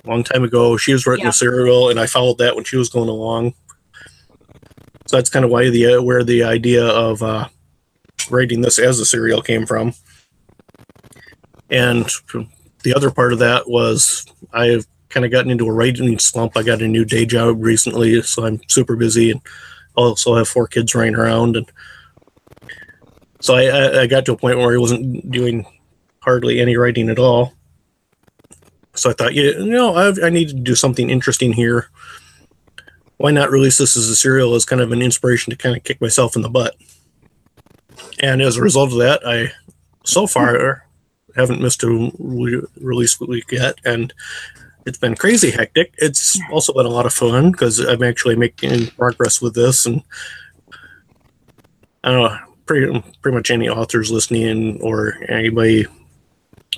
a 0.04 0.10
long 0.10 0.24
time 0.24 0.44
ago. 0.44 0.78
She 0.78 0.94
was 0.94 1.08
writing 1.08 1.26
Yeah. 1.26 1.30
a 1.30 1.34
serial, 1.34 1.90
and 1.90 2.00
I 2.00 2.08
followed 2.08 2.38
that 2.40 2.56
when 2.56 2.66
she 2.66 2.78
was 2.78 2.90
going 2.90 3.10
along. 3.10 3.54
So 5.08 5.18
that's 5.18 5.30
kind 5.30 5.44
of 5.44 5.52
why 5.52 5.70
the 5.70 5.96
uh, 5.96 6.02
where 6.02 6.24
the 6.24 6.44
idea 6.44 6.86
of 6.86 7.24
uh, 7.24 7.48
writing 8.30 8.62
this 8.62 8.80
as 8.80 9.00
a 9.00 9.06
serial 9.06 9.42
came 9.42 9.66
from. 9.66 9.94
And 11.70 12.10
the 12.84 12.94
other 12.94 13.12
part 13.12 13.34
of 13.34 13.40
that 13.40 13.70
was 13.70 14.26
I've 14.54 14.86
kind 15.10 15.26
of 15.26 15.32
gotten 15.32 15.52
into 15.52 15.68
a 15.68 15.74
writing 15.74 16.18
slump. 16.20 16.56
I 16.56 16.64
got 16.64 16.82
a 16.82 16.88
new 16.88 17.04
day 17.06 17.26
job 17.26 17.64
recently, 17.64 18.22
so 18.22 18.46
I'm 18.46 18.62
super 18.68 18.96
busy, 18.96 19.32
and 19.32 19.42
also 19.96 20.36
have 20.36 20.48
four 20.48 20.68
kids 20.68 20.96
running 20.96 21.16
around, 21.16 21.56
and 21.56 21.72
so 23.42 23.56
I, 23.56 24.02
I, 24.02 24.08
got 24.08 24.26
to 24.26 24.34
a 24.34 24.38
point 24.38 24.58
where 24.58 24.74
I 24.74 24.78
wasn't 24.78 25.32
doing 25.32 25.66
hardly 26.20 26.60
any 26.60 26.78
writing 26.78 27.10
at 27.10 27.18
all. 27.18 27.54
So 28.94 29.10
I 29.10 29.14
thought, 29.14 29.34
yeah, 29.34 29.52
you 29.58 29.66
know, 29.66 29.96
I've, 29.96 30.20
I 30.24 30.30
need 30.30 30.50
to 30.50 30.54
do 30.54 30.76
something 30.76 31.10
interesting 31.10 31.52
here. 31.52 31.90
Why 33.18 33.32
not 33.32 33.52
release 33.52 33.78
this 33.78 33.98
as 33.98 34.10
a 34.10 34.16
serial 34.16 34.54
as 34.54 34.66
kind 34.66 34.82
of 34.82 34.92
an 34.92 35.02
inspiration 35.02 35.52
to 35.52 35.58
kind 35.58 35.76
of 35.76 35.84
kick 35.84 36.02
myself 36.02 36.36
in 36.36 36.42
the 36.44 36.50
butt? 36.50 36.76
And 38.20 38.42
as 38.42 38.58
a 38.58 38.62
result 38.62 38.92
of 38.92 39.00
that, 39.00 39.22
I 39.26 39.52
so 40.06 40.28
far 40.28 40.88
haven't 41.36 41.62
missed 41.62 41.84
a 41.84 42.12
re- 42.20 42.62
release 42.80 43.20
week 43.20 43.52
yet, 43.52 43.76
and 43.86 44.14
it's 44.86 44.98
been 44.98 45.16
crazy 45.16 45.52
hectic. 45.52 45.94
It's 45.98 46.40
also 46.52 46.74
been 46.74 46.86
a 46.86 46.90
lot 46.90 47.06
of 47.06 47.14
fun 47.14 47.52
because 47.52 47.80
I'm 47.80 48.04
actually 48.04 48.36
making 48.36 48.88
progress 48.92 49.42
with 49.42 49.54
this, 49.54 49.86
and 49.86 50.02
I 52.04 52.12
don't 52.12 52.24
know, 52.24 52.38
pretty 52.66 53.04
pretty 53.22 53.36
much 53.38 53.52
any 53.52 53.70
authors 53.70 54.12
listening 54.12 54.80
or 54.82 55.16
anybody 55.28 55.86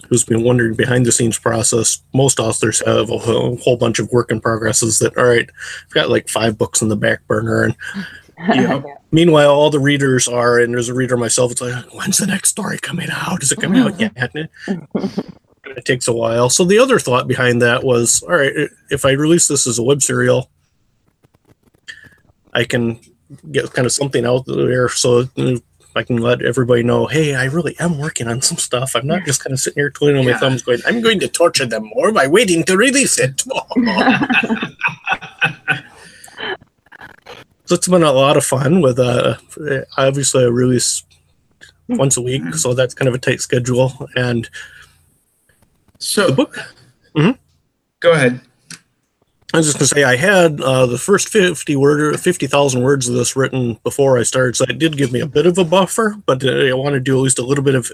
who's 0.10 0.24
been 0.24 0.44
wondering 0.44 0.74
behind 0.74 1.06
the 1.06 1.12
scenes 1.12 1.38
process, 1.38 2.02
most 2.14 2.40
authors 2.40 2.84
have 2.86 3.10
a 3.10 3.18
whole, 3.18 3.58
whole 3.58 3.78
bunch 3.78 4.00
of 4.00 4.12
work 4.12 4.32
in 4.32 4.42
progresses 4.42 5.00
that, 5.00 5.16
all 5.18 5.26
right, 5.26 5.48
I've 5.86 5.94
got 5.94 6.10
like 6.10 6.30
five 6.30 6.58
books 6.58 6.82
in 6.82 6.90
the 6.90 6.96
back 6.96 7.26
burner. 7.28 7.64
And 7.64 7.76
Yep. 8.56 8.84
meanwhile, 9.12 9.52
all 9.52 9.70
the 9.70 9.80
readers 9.80 10.28
are, 10.28 10.60
and 10.60 10.74
there's 10.74 10.90
a 10.90 10.94
reader 10.94 11.16
myself, 11.16 11.52
it's 11.52 11.62
like, 11.62 11.86
when's 11.94 12.18
the 12.18 12.26
next 12.26 12.50
story 12.50 12.80
coming 12.80 13.08
out? 13.12 13.44
Is 13.44 13.52
it 13.52 13.62
coming 13.62 13.80
out 13.80 14.00
yet? 14.00 14.34
It 15.76 15.86
takes 15.86 16.08
a 16.08 16.14
while. 16.14 16.50
So 16.50 16.64
the 16.66 16.80
other 16.80 17.00
thought 17.00 17.28
behind 17.28 17.62
that 17.62 17.84
was, 17.84 18.24
all 18.24 18.36
right, 18.36 18.70
if 18.90 19.06
I 19.06 19.12
release 19.12 19.48
this 19.48 19.68
as 19.68 19.80
a 19.80 19.84
web 19.84 20.02
serial, 20.02 20.50
I 22.54 22.64
can 22.64 23.00
get 23.52 23.74
kind 23.74 23.86
of 23.86 23.92
something 23.92 24.26
out 24.26 24.46
there 24.46 24.90
so 24.90 25.28
I 25.96 26.04
can 26.04 26.18
let 26.18 26.42
everybody 26.42 26.84
know, 26.84 27.06
hey, 27.08 27.36
I 27.36 27.46
really 27.46 27.76
am 27.80 27.98
working 28.00 28.28
on 28.28 28.42
some 28.42 28.58
stuff. 28.58 28.96
I'm 28.96 29.08
not 29.08 29.26
just 29.26 29.44
kind 29.44 29.54
of 29.54 29.60
sitting 29.60 29.80
here 29.80 29.90
twiddling 29.90 30.26
my 30.26 30.34
thumbs 30.38 30.64
going, 30.64 30.80
I'm 30.86 31.02
going 31.02 31.20
to 31.20 31.28
torture 31.28 31.66
them 31.66 31.90
more 31.96 32.12
by 32.12 32.28
waiting 32.28 32.64
to 32.66 32.78
release 32.78 33.20
it. 33.20 33.42
so 37.66 37.76
it's 37.76 37.88
been 37.88 38.04
a 38.04 38.12
lot 38.12 38.38
of 38.38 38.46
fun 38.46 38.82
with 38.82 39.00
uh 39.00 39.38
obviously 39.98 40.44
I 40.44 40.48
release 40.48 41.04
once 41.88 42.18
a 42.18 42.22
week, 42.22 42.56
so 42.56 42.74
that's 42.74 42.94
kind 42.94 43.08
of 43.08 43.14
a 43.14 43.20
tight 43.20 43.42
schedule. 43.42 44.10
And 44.16 44.50
So 46.04 46.28
the 46.28 46.34
book 46.34 46.58
Mhm. 47.16 47.38
Go 48.00 48.12
ahead. 48.12 48.42
I 49.54 49.58
was 49.58 49.68
just 49.68 49.78
gonna 49.78 49.88
say 49.88 50.04
I 50.04 50.16
had 50.16 50.60
uh, 50.62 50.88
the 50.88 50.98
first 50.98 51.30
fifty 51.30 51.76
word, 51.76 52.20
fifty 52.20 52.48
thousand 52.48 52.82
words 52.82 53.08
of 53.08 53.14
this 53.16 53.36
written 53.36 53.80
before 53.84 54.18
I 54.18 54.24
started, 54.24 54.56
so 54.56 54.66
it 54.68 54.80
did 54.80 54.98
give 54.98 55.12
me 55.12 55.20
a 55.20 55.28
bit 55.28 55.46
of 55.46 55.58
a 55.60 55.64
buffer. 55.64 56.16
But 56.26 56.44
uh, 56.44 56.66
I 56.66 56.74
want 56.74 56.94
to 56.96 57.00
do 57.00 57.16
at 57.18 57.22
least 57.22 57.38
a 57.40 57.44
little 57.46 57.64
bit 57.64 57.76
of, 57.76 57.92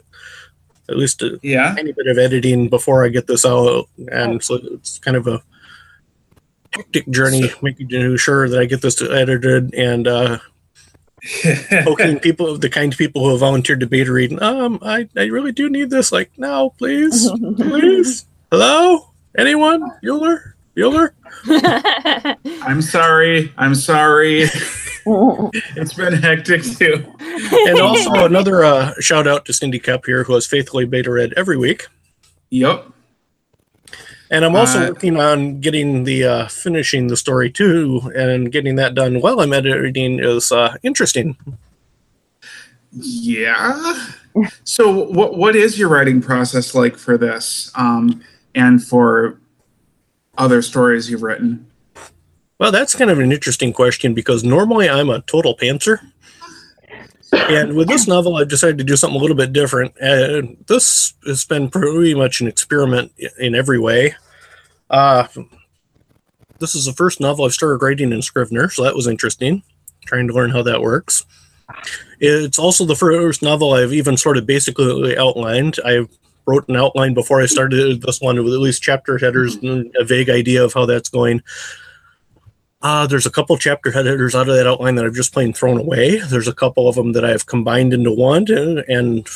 at 0.87 0.95
least 0.97 1.21
a 1.21 1.37
Yeah. 1.43 1.75
tiny 1.75 1.91
bit 1.91 2.07
of 2.07 2.17
editing 2.17 2.69
before 2.69 3.03
I 3.05 3.09
get 3.09 3.27
this 3.27 3.45
out, 3.45 3.87
and 4.11 4.41
so 4.41 4.55
it's 4.71 4.99
kind 4.99 5.17
of 5.17 5.27
a 5.27 5.41
hectic 6.73 7.09
journey, 7.09 7.51
making 7.61 8.15
sure 8.17 8.47
that 8.47 8.59
I 8.59 8.65
get 8.65 8.81
this 8.81 9.01
edited 9.01 9.73
and 9.75 10.07
uh, 10.07 10.39
poking 11.83 12.19
people, 12.19 12.47
of 12.47 12.61
the 12.61 12.69
kind 12.69 12.93
of 12.93 12.97
people 12.97 13.23
who 13.23 13.31
have 13.31 13.39
volunteered 13.39 13.79
to 13.79 13.87
beta 13.87 14.11
read. 14.11 14.41
Um, 14.41 14.79
I, 14.81 15.07
I 15.15 15.25
really 15.25 15.51
do 15.51 15.69
need 15.69 15.89
this. 15.89 16.11
Like, 16.11 16.31
no, 16.37 16.71
please, 16.77 17.29
please, 17.57 18.25
hello, 18.51 19.09
anyone, 19.37 19.81
Bueller, 20.03 20.53
Bueller. 20.75 21.11
I'm 22.63 22.81
sorry. 22.81 23.53
I'm 23.57 23.75
sorry. 23.75 24.43
it's 25.05 25.93
been 25.93 26.13
hectic 26.13 26.63
too. 26.63 27.05
and 27.19 27.79
also 27.79 28.25
another 28.25 28.63
uh, 28.63 28.93
shout 28.99 29.27
out 29.27 29.45
to 29.45 29.53
Cindy 29.53 29.79
Koepp 29.79 30.05
here, 30.05 30.23
who 30.23 30.33
has 30.33 30.45
faithfully 30.45 30.85
beta 30.85 31.11
read 31.11 31.33
every 31.35 31.57
week. 31.57 31.87
Yep. 32.49 32.91
And 34.31 34.45
I'm 34.45 34.55
also 34.55 34.79
Uh, 34.79 34.87
working 34.89 35.17
on 35.17 35.59
getting 35.59 36.03
the 36.03 36.23
uh, 36.23 36.47
finishing 36.47 37.07
the 37.07 37.17
story 37.17 37.49
too, 37.51 38.11
and 38.15 38.51
getting 38.51 38.75
that 38.75 38.93
done 38.93 39.21
while 39.21 39.39
I'm 39.39 39.53
editing 39.53 40.19
is 40.19 40.51
uh, 40.51 40.75
interesting. 40.83 41.35
Yeah. 42.91 44.07
So 44.63 45.09
what 45.09 45.37
what 45.37 45.55
is 45.55 45.77
your 45.77 45.89
writing 45.89 46.21
process 46.21 46.73
like 46.75 46.97
for 46.97 47.17
this? 47.17 47.71
Um 47.75 48.21
and 48.55 48.83
for 48.83 49.39
other 50.37 50.61
stories 50.61 51.09
you've 51.09 51.23
written? 51.23 51.67
Well, 52.59 52.71
that's 52.71 52.95
kind 52.95 53.11
of 53.11 53.19
an 53.19 53.31
interesting 53.31 53.73
question 53.73 54.13
because 54.13 54.43
normally 54.43 54.89
I'm 54.89 55.09
a 55.09 55.21
total 55.21 55.55
pantser. 55.55 55.99
And 57.31 57.75
with 57.75 57.87
this 57.87 58.07
novel, 58.07 58.37
I've 58.37 58.47
decided 58.47 58.77
to 58.79 58.83
do 58.83 58.95
something 58.95 59.17
a 59.17 59.21
little 59.21 59.37
bit 59.37 59.53
different. 59.53 59.93
And 59.99 60.63
this 60.67 61.13
has 61.25 61.45
been 61.45 61.69
pretty 61.69 62.15
much 62.15 62.41
an 62.41 62.47
experiment 62.47 63.11
in 63.37 63.55
every 63.55 63.79
way. 63.79 64.15
Uh, 64.89 65.27
this 66.59 66.75
is 66.75 66.85
the 66.85 66.93
first 66.93 67.19
novel 67.19 67.45
I've 67.45 67.53
started 67.53 67.83
writing 67.83 68.11
in 68.11 68.21
Scrivener, 68.21 68.69
so 68.69 68.83
that 68.83 68.95
was 68.95 69.07
interesting, 69.07 69.63
trying 70.05 70.27
to 70.27 70.33
learn 70.33 70.49
how 70.49 70.63
that 70.63 70.81
works. 70.81 71.25
It's 72.19 72.59
also 72.59 72.85
the 72.85 72.95
first 72.95 73.41
novel 73.41 73.73
I've 73.73 73.93
even 73.93 74.17
sort 74.17 74.37
of 74.37 74.45
basically 74.45 75.17
outlined. 75.17 75.77
I 75.85 76.07
wrote 76.47 76.67
an 76.67 76.75
outline 76.75 77.13
before 77.13 77.41
I 77.41 77.45
started 77.45 78.01
this 78.01 78.19
one 78.19 78.43
with 78.43 78.53
at 78.53 78.59
least 78.59 78.81
chapter 78.81 79.17
headers 79.19 79.55
and 79.57 79.93
a 79.99 80.03
vague 80.03 80.29
idea 80.29 80.63
of 80.63 80.73
how 80.73 80.85
that's 80.85 81.09
going. 81.09 81.41
Uh, 82.81 83.05
there's 83.07 83.25
a 83.25 83.31
couple 83.31 83.57
chapter 83.57 83.91
headers 83.91 84.35
out 84.35 84.47
of 84.47 84.55
that 84.55 84.67
outline 84.67 84.95
that 84.95 85.05
I've 85.05 85.13
just 85.13 85.33
plain 85.33 85.51
thrown 85.53 85.77
away. 85.77 86.19
There's 86.19 86.47
a 86.47 86.53
couple 86.53 86.87
of 86.87 86.95
them 86.95 87.11
that 87.13 87.25
I've 87.25 87.45
combined 87.45 87.93
into 87.93 88.11
one, 88.11 88.45
and, 88.49 88.79
and 88.87 89.27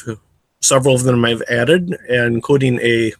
several 0.62 0.96
of 0.96 1.04
them 1.04 1.26
I've 1.26 1.42
added, 1.50 1.94
including 2.08 2.80
a 2.80 3.12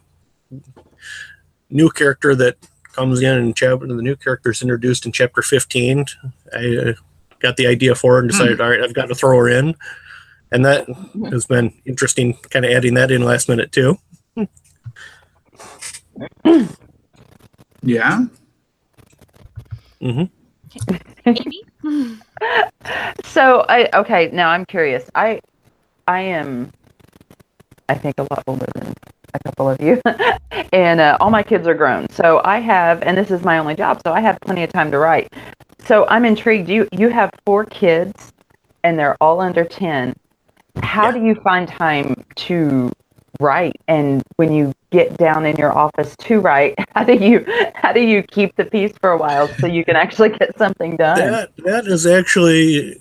new 1.68 1.90
character 1.90 2.34
that 2.36 2.56
comes 2.92 3.20
in 3.20 3.38
in 3.38 3.54
chapter. 3.54 3.86
The 3.86 3.94
new 3.94 4.16
character 4.16 4.50
is 4.50 4.62
introduced 4.62 5.04
in 5.04 5.12
chapter 5.12 5.42
15. 5.42 6.06
I 6.56 6.76
uh, 6.76 6.92
got 7.40 7.56
the 7.56 7.66
idea 7.66 7.94
for 7.94 8.14
her 8.14 8.20
and 8.20 8.30
decided, 8.30 8.60
all 8.60 8.70
right, 8.70 8.80
I've 8.80 8.94
got 8.94 9.08
to 9.08 9.14
throw 9.14 9.36
her 9.36 9.48
in, 9.48 9.74
and 10.52 10.64
that 10.64 10.86
has 11.30 11.44
been 11.44 11.74
interesting. 11.84 12.34
Kind 12.48 12.64
of 12.64 12.70
adding 12.70 12.94
that 12.94 13.10
in 13.10 13.22
last 13.22 13.48
minute 13.48 13.72
too. 13.72 13.98
Yeah. 17.82 18.24
Hmm 20.04 20.28
So 23.24 23.64
I 23.68 23.88
okay, 23.94 24.30
now 24.32 24.50
I'm 24.50 24.64
curious. 24.66 25.10
I 25.14 25.40
I 26.06 26.20
am 26.20 26.72
I 27.88 27.94
think 27.94 28.16
a 28.18 28.22
lot 28.22 28.44
older 28.46 28.66
than 28.74 28.94
a 29.34 29.40
couple 29.44 29.70
of 29.70 29.80
you. 29.80 30.00
and 30.72 31.00
uh, 31.00 31.16
all 31.20 31.30
my 31.30 31.42
kids 31.42 31.66
are 31.68 31.74
grown. 31.74 32.08
So 32.10 32.40
I 32.44 32.58
have 32.60 33.02
and 33.02 33.16
this 33.16 33.30
is 33.30 33.44
my 33.44 33.58
only 33.58 33.74
job, 33.74 34.00
so 34.06 34.12
I 34.12 34.20
have 34.20 34.38
plenty 34.40 34.62
of 34.64 34.72
time 34.72 34.90
to 34.92 34.98
write. 34.98 35.28
So 35.80 36.06
I'm 36.08 36.24
intrigued. 36.24 36.68
You 36.68 36.88
you 36.92 37.08
have 37.10 37.30
four 37.46 37.64
kids 37.64 38.32
and 38.84 38.98
they're 38.98 39.16
all 39.20 39.40
under 39.40 39.64
10. 39.64 40.14
How 40.82 41.10
Yeah. 41.10 41.12
do 41.12 41.20
you 41.24 41.34
find 41.36 41.68
time 41.68 42.24
to 42.36 42.92
write 43.40 43.76
and 43.88 44.22
when 44.36 44.52
you 44.52 44.72
get 44.90 45.16
down 45.16 45.44
in 45.44 45.56
your 45.56 45.76
office 45.76 46.14
to 46.16 46.40
write, 46.40 46.74
how 46.94 47.04
do 47.04 47.14
you 47.14 47.44
how 47.74 47.92
do 47.92 48.00
you 48.00 48.22
keep 48.22 48.54
the 48.56 48.64
peace 48.64 48.92
for 49.00 49.10
a 49.10 49.16
while 49.16 49.48
so 49.58 49.66
you 49.66 49.84
can 49.84 49.96
actually 49.96 50.30
get 50.30 50.56
something 50.56 50.96
done? 50.96 51.18
That 51.18 51.50
that 51.58 51.86
is 51.86 52.06
actually 52.06 53.00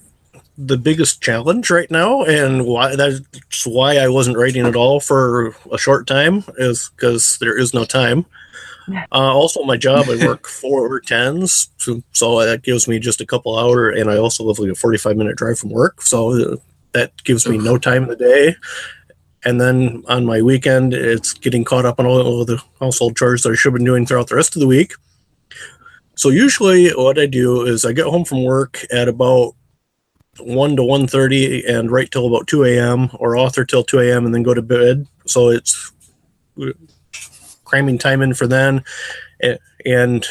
the 0.57 0.77
biggest 0.77 1.21
challenge 1.21 1.69
right 1.69 1.89
now, 1.89 2.23
and 2.23 2.65
why 2.65 2.95
that's 2.95 3.65
why 3.65 3.97
I 3.97 4.07
wasn't 4.07 4.37
writing 4.37 4.65
at 4.65 4.75
all 4.75 4.99
for 4.99 5.55
a 5.71 5.77
short 5.77 6.07
time 6.07 6.43
is 6.57 6.91
because 6.95 7.37
there 7.39 7.57
is 7.57 7.73
no 7.73 7.85
time. 7.85 8.25
Uh, 9.13 9.33
also, 9.33 9.63
my 9.63 9.77
job 9.77 10.07
I 10.09 10.25
work 10.25 10.45
four 10.45 10.99
tens, 10.99 11.69
so, 11.77 12.03
so 12.11 12.45
that 12.45 12.63
gives 12.63 12.85
me 12.85 12.99
just 12.99 13.21
a 13.21 13.25
couple 13.25 13.57
hour, 13.57 13.89
and 13.89 14.11
I 14.11 14.17
also 14.17 14.43
live 14.43 14.59
like 14.59 14.71
a 14.71 14.75
forty 14.75 14.97
five 14.97 15.15
minute 15.15 15.37
drive 15.37 15.57
from 15.57 15.69
work, 15.69 16.01
so 16.01 16.31
uh, 16.31 16.57
that 16.91 17.13
gives 17.23 17.47
me 17.47 17.57
no 17.57 17.77
time 17.77 18.03
in 18.03 18.09
the 18.09 18.17
day. 18.17 18.57
And 19.45 19.59
then 19.59 20.03
on 20.07 20.25
my 20.25 20.41
weekend, 20.41 20.93
it's 20.93 21.33
getting 21.33 21.63
caught 21.63 21.85
up 21.85 21.99
on 21.99 22.05
all 22.05 22.41
of 22.41 22.47
the 22.47 22.61
household 22.79 23.17
chores 23.17 23.43
that 23.43 23.51
I 23.51 23.55
should 23.55 23.71
have 23.71 23.77
been 23.77 23.85
doing 23.85 24.05
throughout 24.05 24.29
the 24.29 24.35
rest 24.35 24.55
of 24.55 24.61
the 24.61 24.67
week. 24.67 24.93
So 26.15 26.29
usually, 26.29 26.89
what 26.91 27.19
I 27.19 27.25
do 27.25 27.65
is 27.65 27.85
I 27.85 27.91
get 27.91 28.05
home 28.05 28.23
from 28.23 28.43
work 28.43 28.85
at 28.91 29.07
about 29.07 29.55
one 30.39 30.75
to 30.75 30.83
one 30.83 31.07
thirty 31.07 31.65
and 31.65 31.91
write 31.91 32.11
till 32.11 32.27
about 32.27 32.47
two 32.47 32.63
a.m. 32.63 33.09
or 33.19 33.35
author 33.35 33.65
till 33.65 33.83
two 33.83 33.99
a.m. 33.99 34.25
and 34.25 34.33
then 34.33 34.43
go 34.43 34.53
to 34.53 34.61
bed. 34.61 35.07
So 35.25 35.49
it's 35.49 35.91
cramming 37.65 37.97
time 37.97 38.21
in 38.21 38.33
for 38.33 38.47
then, 38.47 38.83
and 39.41 40.25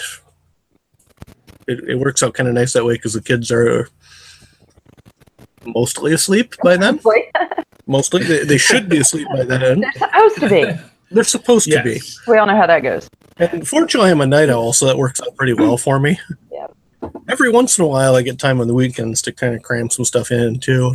it, 1.67 1.81
it 1.89 1.99
works 1.99 2.23
out 2.23 2.35
kind 2.35 2.49
of 2.49 2.55
nice 2.55 2.73
that 2.73 2.85
way 2.85 2.95
because 2.95 3.13
the 3.15 3.21
kids 3.21 3.51
are 3.51 3.89
mostly 5.65 6.13
asleep 6.13 6.55
by 6.63 6.77
then. 6.77 6.99
Mostly, 7.87 8.23
they, 8.23 8.45
they 8.45 8.59
should 8.59 8.89
be 8.89 8.99
asleep 8.99 9.27
by 9.35 9.45
then. 9.45 9.81
they're 9.95 9.95
supposed 9.95 10.41
to 10.41 10.49
be. 10.49 10.73
They're 11.11 11.25
supposed 11.25 11.71
to 11.71 11.83
be. 11.83 12.01
We 12.27 12.39
all 12.39 12.47
know 12.47 12.57
how 12.57 12.67
that 12.67 12.81
goes. 12.81 13.09
And 13.39 13.67
fortunately, 13.67 14.11
I'm 14.11 14.21
a 14.21 14.27
night 14.27 14.51
owl, 14.51 14.73
so 14.73 14.87
that 14.87 14.97
works 14.97 15.21
out 15.21 15.37
pretty 15.37 15.55
well 15.55 15.77
for 15.77 15.99
me. 15.99 16.19
Yeah. 16.53 16.67
Every 17.29 17.51
once 17.51 17.79
in 17.79 17.85
a 17.85 17.89
while, 17.89 18.15
I 18.15 18.23
get 18.23 18.39
time 18.39 18.61
on 18.61 18.69
the 18.69 18.75
weekends 18.75 19.23
to 19.23 19.33
kind 19.33 19.57
of 19.57 19.63
cram 19.63 19.91
some 19.91 20.05
stuff 20.05 20.31
in 20.31 20.61
too. 20.61 20.95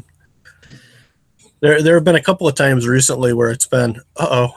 There, 1.60 1.82
there 1.82 1.96
have 1.96 2.03
been 2.06 2.15
a 2.15 2.22
couple 2.22 2.48
of 2.48 2.56
times 2.56 2.88
recently 2.88 3.34
where 3.34 3.50
it's 3.50 3.65
been, 3.67 3.98
uh 4.15 4.27
oh, 4.29 4.50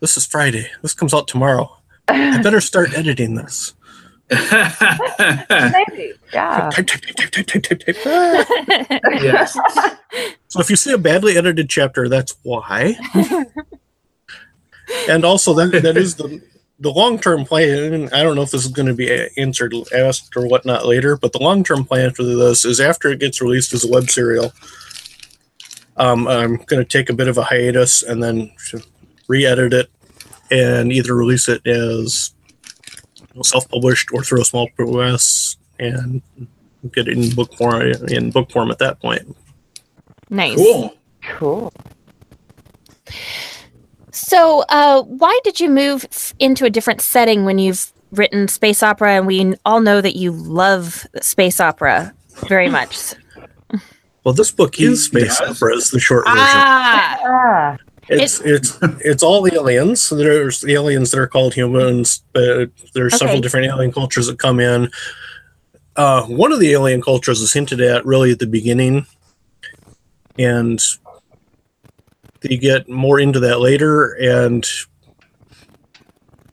this 0.00 0.16
is 0.18 0.26
Friday. 0.26 0.68
This 0.82 0.92
comes 0.92 1.14
out 1.14 1.28
tomorrow. 1.28 1.74
I 2.08 2.42
better 2.42 2.60
start 2.60 2.92
editing 2.92 3.34
this. 3.36 3.72
Maybe. 4.30 6.12
Yeah. 6.32 6.68
Type, 6.70 6.86
type, 6.88 7.62
type. 7.62 7.96
Ah. 8.06 8.44
yes. 9.22 9.56
So 10.48 10.58
if 10.58 10.68
you 10.68 10.74
see 10.74 10.92
a 10.92 10.98
badly 10.98 11.36
edited 11.36 11.70
chapter, 11.70 12.08
that's 12.08 12.34
why. 12.42 12.96
and 15.08 15.24
also, 15.24 15.54
that 15.54 15.80
that 15.84 15.96
is 15.96 16.16
the 16.16 16.42
the 16.80 16.90
long 16.90 17.20
term 17.20 17.44
plan. 17.44 18.12
I 18.12 18.24
don't 18.24 18.34
know 18.34 18.42
if 18.42 18.50
this 18.50 18.64
is 18.64 18.72
going 18.72 18.88
to 18.88 18.94
be 18.94 19.28
answered, 19.36 19.74
asked, 19.94 20.36
or 20.36 20.48
whatnot 20.48 20.86
later, 20.86 21.16
but 21.16 21.32
the 21.32 21.38
long 21.38 21.62
term 21.62 21.84
plan 21.84 22.10
for 22.10 22.24
this 22.24 22.64
is 22.64 22.80
after 22.80 23.10
it 23.10 23.20
gets 23.20 23.40
released 23.40 23.72
as 23.72 23.84
a 23.84 23.88
web 23.88 24.10
serial. 24.10 24.52
Um, 25.96 26.26
I'm 26.26 26.56
going 26.56 26.82
to 26.82 26.84
take 26.84 27.10
a 27.10 27.14
bit 27.14 27.28
of 27.28 27.38
a 27.38 27.44
hiatus 27.44 28.02
and 28.02 28.20
then 28.20 28.50
re-edit 29.28 29.72
it 29.72 29.90
and 30.50 30.92
either 30.92 31.14
release 31.14 31.48
it 31.48 31.64
as 31.66 32.32
self-published 33.42 34.08
or 34.12 34.22
through 34.22 34.40
a 34.40 34.44
small 34.44 34.68
press 34.76 35.56
and 35.78 36.22
get 36.92 37.08
it 37.08 37.16
in 37.18 37.34
book 37.34 37.52
form 37.54 37.82
in 38.08 38.30
book 38.30 38.50
form 38.52 38.70
at 38.70 38.78
that 38.78 39.00
point. 39.00 39.36
nice. 40.30 40.56
Cool. 40.56 40.94
Cool. 41.38 41.72
So, 44.12 44.64
uh, 44.68 45.02
why 45.02 45.38
did 45.44 45.58
you 45.60 45.68
move 45.68 46.04
f- 46.04 46.34
into 46.38 46.64
a 46.64 46.70
different 46.70 47.00
setting 47.00 47.44
when 47.44 47.58
you've 47.58 47.92
written 48.12 48.46
space 48.48 48.82
opera? 48.82 49.12
And 49.14 49.26
we 49.26 49.54
all 49.64 49.80
know 49.80 50.00
that 50.00 50.16
you 50.16 50.30
love 50.30 51.04
space 51.20 51.58
opera 51.60 52.14
very 52.48 52.68
much. 52.68 53.14
Well, 54.22 54.34
this 54.34 54.50
book 54.52 54.80
is 54.80 55.04
space 55.04 55.38
Yes. 55.40 55.40
opera. 55.40 55.76
Is 55.76 55.90
the 55.90 55.98
short 56.00 56.26
version. 56.26 56.40
ah, 56.44 57.76
It's 58.08 58.40
it's 58.40 58.78
it's 59.00 59.22
all 59.22 59.46
aliens. 59.46 60.10
There's 60.10 60.64
aliens 60.64 61.10
that 61.10 61.20
are 61.20 61.26
called 61.26 61.54
humans, 61.54 62.22
but 62.32 62.70
there's 62.94 63.16
several 63.16 63.40
different 63.40 63.66
alien 63.66 63.92
cultures 63.92 64.26
that 64.26 64.38
come 64.38 64.60
in. 64.60 64.90
Uh, 65.96 66.24
one 66.24 66.52
of 66.52 66.60
the 66.60 66.72
alien 66.72 67.00
cultures 67.00 67.40
is 67.40 67.52
hinted 67.52 67.80
at 67.80 68.04
really 68.04 68.32
at 68.32 68.38
the 68.38 68.46
beginning, 68.46 69.06
and 70.38 70.80
you 72.42 72.58
get 72.58 72.88
more 72.88 73.20
into 73.20 73.40
that 73.40 73.60
later. 73.60 74.12
And 74.14 74.66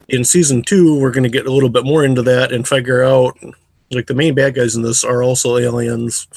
in 0.07 0.23
season 0.23 0.61
two, 0.61 0.99
we're 0.99 1.11
going 1.11 1.23
to 1.23 1.29
get 1.29 1.47
a 1.47 1.51
little 1.51 1.69
bit 1.69 1.85
more 1.85 2.03
into 2.05 2.21
that 2.23 2.51
and 2.51 2.67
figure 2.67 3.03
out 3.03 3.37
like 3.91 4.07
the 4.07 4.15
main 4.15 4.33
bad 4.33 4.55
guys 4.55 4.75
in 4.75 4.83
this 4.83 5.03
are 5.03 5.23
also 5.23 5.57
aliens 5.57 6.27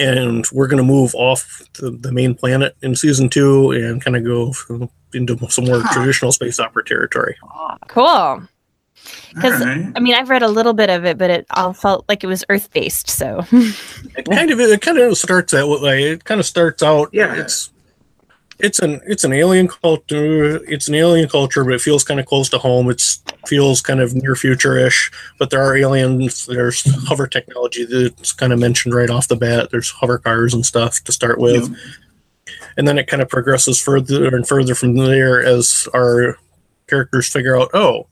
and 0.00 0.44
we're 0.52 0.66
going 0.66 0.82
to 0.82 0.92
move 0.92 1.14
off 1.14 1.62
the, 1.74 1.90
the 1.90 2.10
main 2.10 2.34
planet 2.34 2.74
in 2.82 2.96
season 2.96 3.28
two 3.28 3.70
and 3.70 4.02
kind 4.02 4.16
of 4.16 4.24
go 4.24 4.48
f- 4.50 4.88
into 5.14 5.36
some 5.50 5.66
more 5.66 5.80
Huh. 5.80 5.92
traditional 5.92 6.32
space 6.32 6.58
opera 6.58 6.84
territory. 6.84 7.36
cool. 7.88 8.42
Because 9.34 9.60
All 9.60 9.66
right. 9.66 9.92
I 9.96 10.00
mean, 10.00 10.14
I've 10.14 10.28
read 10.28 10.42
a 10.42 10.48
little 10.48 10.72
bit 10.74 10.90
of 10.90 11.04
it, 11.04 11.16
but 11.16 11.30
it 11.30 11.46
all 11.50 11.72
felt 11.72 12.04
like 12.08 12.22
it 12.24 12.26
was 12.26 12.44
Earth 12.48 12.70
based. 12.72 13.08
So, 13.08 13.44
It 13.52 14.24
kind 14.28 14.50
of 14.50 14.58
it 14.60 14.80
kind 14.82 14.98
of 14.98 15.16
starts 15.16 15.52
that 15.52 15.66
way. 15.68 16.04
It 16.12 16.24
kind 16.24 16.38
of 16.40 16.46
starts 16.46 16.82
out. 16.82 17.08
Yeah. 17.12 17.34
it's 17.34 17.70
it's 18.58 18.78
an 18.80 19.00
it's 19.06 19.24
an 19.24 19.32
alien 19.32 19.68
culture. 19.68 20.56
It's 20.70 20.88
an 20.88 20.94
alien 20.96 21.28
culture, 21.30 21.64
but 21.64 21.72
it 21.74 21.80
feels 21.80 22.04
kind 22.04 22.20
of 22.20 22.26
close 22.26 22.48
to 22.50 22.58
home. 22.58 22.90
It's 22.90 23.22
feels 23.46 23.80
kind 23.80 24.00
of 24.00 24.14
near 24.14 24.34
future 24.34 24.76
ish, 24.76 25.10
but 25.38 25.50
there 25.50 25.62
are 25.62 25.76
aliens. 25.76 26.46
There's 26.46 26.84
hover 27.06 27.26
technology 27.26 27.84
that's 27.84 28.32
kind 28.32 28.52
of 28.52 28.58
mentioned 28.58 28.94
right 28.94 29.10
off 29.10 29.28
the 29.28 29.36
bat. 29.36 29.70
There's 29.70 29.90
hover 29.90 30.18
cars 30.18 30.54
and 30.54 30.64
stuff 30.64 31.02
to 31.04 31.12
start 31.12 31.38
with. 31.38 31.74
and 32.76 32.86
then 32.86 32.98
it 32.98 33.06
kind 33.06 33.22
of 33.22 33.28
progresses 33.28 33.80
further 33.80 34.34
and 34.34 34.46
further 34.46 34.74
from 34.74 34.96
there 34.96 35.42
as 35.42 35.88
our 35.94 36.38
characters 36.86 37.28
figure 37.28 37.58
out 37.58 37.70
oh 37.74 38.06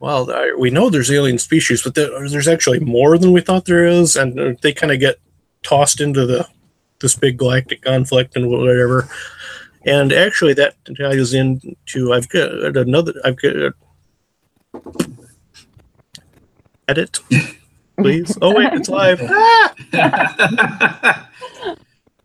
well 0.00 0.30
I, 0.30 0.54
we 0.58 0.70
know 0.70 0.90
there's 0.90 1.10
alien 1.10 1.38
species 1.38 1.82
but 1.82 1.94
there, 1.94 2.28
there's 2.28 2.48
actually 2.48 2.80
more 2.80 3.18
than 3.18 3.32
we 3.32 3.40
thought 3.40 3.66
there 3.66 3.86
is 3.86 4.16
and 4.16 4.58
they 4.62 4.72
kind 4.72 4.92
of 4.92 4.98
get 4.98 5.16
tossed 5.62 6.00
into 6.00 6.26
the 6.26 6.48
this 7.00 7.14
big 7.14 7.38
galactic 7.38 7.82
conflict 7.82 8.36
and 8.36 8.50
whatever 8.50 9.08
and 9.86 10.12
actually 10.12 10.54
that 10.54 10.74
ties 10.96 11.34
into 11.34 12.12
i've 12.12 12.28
got 12.28 12.50
another 12.76 13.12
i've 13.24 13.36
got 13.36 13.72
edit 16.88 17.18
please 17.96 18.36
oh 18.42 18.54
wait 18.54 18.72
it's 18.72 18.88
live 18.88 19.20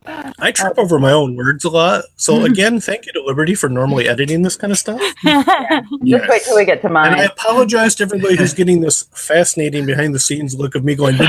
I 0.07 0.51
trip 0.51 0.77
over 0.77 0.99
my 0.99 1.11
own 1.11 1.35
words 1.35 1.65
a 1.65 1.69
lot. 1.69 2.05
So 2.15 2.35
mm-hmm. 2.35 2.45
again, 2.45 2.79
thank 2.79 3.05
you 3.05 3.13
to 3.13 3.23
Liberty 3.23 3.55
for 3.55 3.69
normally 3.69 4.07
editing 4.07 4.43
this 4.43 4.55
kind 4.55 4.71
of 4.71 4.77
stuff. 4.77 5.01
Just 5.23 6.29
wait 6.29 6.43
till 6.43 6.55
we 6.55 6.65
get 6.65 6.81
to 6.83 6.89
mine. 6.89 7.13
And 7.13 7.21
I 7.21 7.25
apologize 7.25 7.95
to 7.95 8.03
everybody 8.03 8.35
who's 8.35 8.53
getting 8.53 8.81
this 8.81 9.03
fascinating 9.13 9.85
behind 9.85 10.13
the 10.13 10.19
scenes 10.19 10.55
look 10.55 10.75
of 10.75 10.83
me 10.83 10.95
going. 10.95 11.17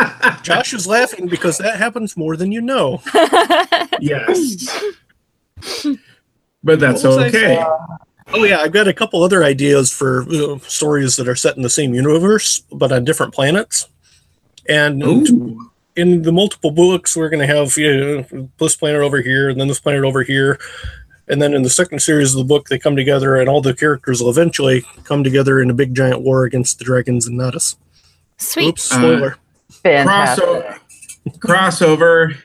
Josh 0.54 0.74
is 0.74 0.86
laughing 0.86 1.26
because 1.26 1.58
that 1.58 1.76
happens 1.76 2.16
more 2.16 2.36
than 2.36 2.52
you 2.52 2.60
know. 2.60 3.02
yes. 4.00 4.82
But 6.62 6.80
that's 6.80 7.02
What 7.04 7.18
I 7.18 7.28
okay. 7.28 7.64
Oh 8.32 8.44
yeah, 8.44 8.60
I've 8.60 8.72
got 8.72 8.86
a 8.86 8.92
couple 8.92 9.22
other 9.22 9.42
ideas 9.42 9.90
for 9.90 10.22
uh, 10.30 10.58
stories 10.60 11.16
that 11.16 11.26
are 11.26 11.34
set 11.34 11.56
in 11.56 11.62
the 11.62 11.70
same 11.70 11.94
universe 11.94 12.62
but 12.72 12.92
on 12.92 13.04
different 13.04 13.34
planets. 13.34 13.88
And 14.68 15.02
Ooh. 15.02 15.70
in 15.96 16.22
the 16.22 16.32
multiple 16.32 16.70
books, 16.70 17.16
we're 17.16 17.28
going 17.28 17.46
to 17.46 17.54
have 17.54 17.76
you 17.76 18.26
know, 18.30 18.48
this 18.58 18.76
planet 18.76 19.00
over 19.00 19.20
here, 19.20 19.48
and 19.48 19.60
then 19.60 19.68
this 19.68 19.80
planet 19.80 20.04
over 20.04 20.22
here, 20.22 20.60
and 21.26 21.40
then 21.40 21.54
in 21.54 21.62
the 21.62 21.70
second 21.70 22.00
series 22.00 22.34
of 22.34 22.38
the 22.38 22.44
book, 22.44 22.68
they 22.68 22.78
come 22.78 22.94
together, 22.94 23.36
and 23.36 23.48
all 23.48 23.60
the 23.60 23.74
characters 23.74 24.20
will 24.20 24.30
eventually 24.30 24.84
come 25.04 25.24
together 25.24 25.60
in 25.60 25.70
a 25.70 25.74
big 25.74 25.94
giant 25.94 26.22
war 26.22 26.44
against 26.44 26.78
the 26.78 26.84
dragons 26.84 27.26
and 27.26 27.36
Natus. 27.36 27.76
sweet. 28.36 28.68
Oops, 28.68 28.82
spoiler. 28.82 29.36
Fantastic. 29.70 30.44
Crossover. 30.44 30.78
Crossover. 31.38 32.36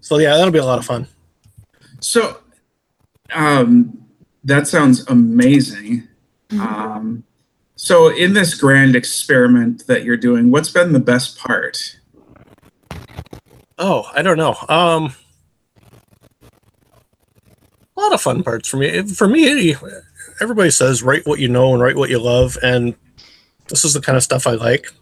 so 0.00 0.18
yeah, 0.18 0.36
that'll 0.36 0.52
be 0.52 0.58
a 0.58 0.64
lot 0.64 0.78
of 0.78 0.86
fun. 0.86 1.06
So, 2.00 2.38
um, 3.32 4.06
that 4.44 4.66
sounds 4.66 5.06
amazing. 5.08 6.08
Um, 6.52 7.24
so, 7.76 8.08
in 8.08 8.32
this 8.32 8.54
grand 8.54 8.96
experiment 8.96 9.86
that 9.86 10.04
you're 10.04 10.16
doing, 10.16 10.50
what's 10.50 10.70
been 10.70 10.92
the 10.92 11.00
best 11.00 11.38
part? 11.38 11.98
Oh, 13.78 14.10
I 14.14 14.22
don't 14.22 14.36
know. 14.36 14.56
Um, 14.68 15.14
a 17.96 18.00
lot 18.00 18.12
of 18.12 18.20
fun 18.20 18.42
parts 18.42 18.68
for 18.68 18.76
me. 18.76 19.02
For 19.02 19.28
me, 19.28 19.74
everybody 20.40 20.70
says 20.70 21.02
write 21.02 21.26
what 21.26 21.38
you 21.38 21.48
know 21.48 21.72
and 21.72 21.82
write 21.82 21.96
what 21.96 22.10
you 22.10 22.18
love, 22.18 22.58
and 22.62 22.94
this 23.68 23.84
is 23.84 23.94
the 23.94 24.00
kind 24.00 24.16
of 24.16 24.22
stuff 24.22 24.46
I 24.46 24.52
like. 24.52 24.92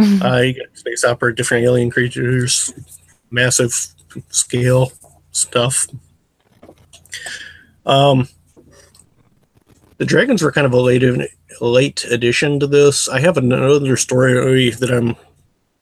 Uh, 0.22 0.38
you 0.38 0.54
get 0.54 0.78
space 0.78 1.04
opera, 1.04 1.34
different 1.34 1.64
alien 1.64 1.90
creatures, 1.90 2.72
massive 3.30 3.72
scale 4.28 4.92
stuff. 5.30 5.86
Um, 7.86 8.28
the 9.98 10.06
dragons 10.06 10.42
were 10.42 10.52
kind 10.52 10.66
of 10.66 10.72
a 10.72 10.80
late 10.80 11.04
late 11.60 12.04
addition 12.04 12.60
to 12.60 12.66
this. 12.66 13.08
I 13.08 13.20
have 13.20 13.36
another 13.36 13.96
story 13.96 14.70
that 14.70 14.90
I'm 14.90 15.16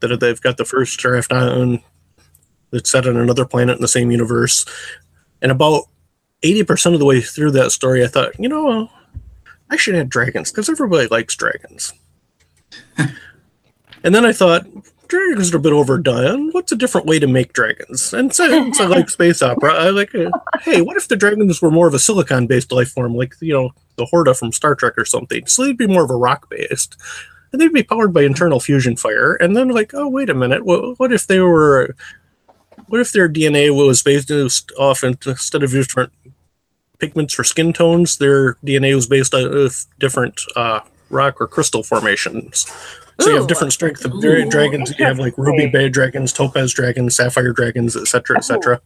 that 0.00 0.18
they've 0.20 0.40
got 0.40 0.57
the 0.57 0.64
first 0.64 0.98
draft 0.98 1.33
on 1.33 1.81
that's 2.70 2.90
set 2.90 3.07
on 3.07 3.16
another 3.16 3.44
planet 3.44 3.76
in 3.76 3.83
the 3.83 3.88
same 3.88 4.11
universe. 4.11 4.64
And 5.42 5.50
about 5.50 5.85
80% 6.42 6.94
of 6.94 7.00
the 7.00 7.07
way 7.07 7.20
through 7.20 7.52
that 7.52 7.72
story, 7.72 8.04
I 8.04 8.09
thought, 8.09 8.38
you 8.38 8.48
know, 8.48 8.90
I 9.70 9.76
should 9.76 9.94
add 9.94 10.09
dragons 10.09 10.50
because 10.50 10.68
everybody 10.68 11.09
likes 11.09 11.37
dragons. 11.37 11.92
and 14.04 14.14
then 14.14 14.24
I 14.24 14.32
thought, 14.32 14.66
dragons 15.08 15.52
are 15.52 15.56
a 15.56 15.61
bit 15.61 15.72
overdone. 15.72 16.50
What's 16.50 16.72
a 16.72 16.76
different 16.76 17.06
way 17.06 17.18
to 17.18 17.26
make 17.26 17.52
dragons? 17.52 18.12
And 18.12 18.34
since 18.34 18.80
I 18.80 18.87
like 18.87 19.11
space 19.11 19.42
opera, 19.42 19.72
I 19.72 19.90
like, 19.90 20.14
uh, 20.14 20.30
hey, 20.62 20.82
what 20.82 20.96
if 20.96 21.08
the 21.08 21.16
dragons 21.16 21.62
were 21.62 21.70
more 21.70 21.88
of 21.88 21.94
a 21.94 21.98
silicon 21.98 22.46
based 22.46 22.72
life 22.72 22.90
form, 22.90 23.14
like, 23.14 23.34
you 23.40 23.52
know, 23.52 23.70
the 23.96 24.06
Horta 24.06 24.34
from 24.34 24.52
Star 24.52 24.74
Trek 24.74 24.94
or 24.96 25.04
something? 25.04 25.46
So 25.46 25.64
they'd 25.64 25.76
be 25.76 25.87
more 25.87 26.04
of 26.04 26.11
a 26.11 26.16
rock 26.16 26.48
based. 26.50 26.96
And 27.50 27.61
they'd 27.61 27.72
be 27.72 27.82
powered 27.82 28.12
by 28.12 28.22
internal 28.22 28.61
fusion 28.61 28.96
fire. 28.96 29.34
And 29.34 29.56
then, 29.56 29.68
like, 29.68 29.94
oh, 29.94 30.08
wait 30.08 30.28
a 30.28 30.34
minute. 30.34 30.66
What, 30.66 30.98
what 30.98 31.12
if 31.12 31.26
they 31.26 31.40
were 31.40 31.96
what 32.87 33.00
if 33.00 33.12
their 33.12 33.28
DNA 33.28 33.74
was 33.74 34.02
based 34.02 34.30
off 34.78 35.02
instead 35.02 35.62
of 35.62 35.70
different 35.70 36.12
pigments 36.98 37.34
for 37.34 37.44
skin 37.44 37.72
tones. 37.72 38.18
Their 38.18 38.54
DNA 38.56 38.94
was 38.94 39.06
based 39.06 39.34
on 39.34 39.66
uh, 39.66 39.68
different 39.98 40.40
uh, 40.56 40.80
rock 41.11 41.40
or 41.40 41.46
crystal 41.46 41.82
formations. 41.82 42.66
So 43.20 43.31
you 43.31 43.37
have 43.37 43.48
different 43.48 43.72
strength 43.72 44.04
of 44.04 44.20
dra- 44.20 44.46
Ooh, 44.46 44.50
dragons. 44.50 44.96
You 44.98 45.04
have 45.04 45.18
like 45.18 45.37
ruby 45.37 45.64
interesting. 45.64 45.72
bay 45.72 45.88
dragons, 45.88 46.33
topaz 46.33 46.72
dragons, 46.72 47.16
sapphire 47.16 47.52
dragons, 47.52 47.96
etc., 47.96 48.37
etc. 48.38 48.81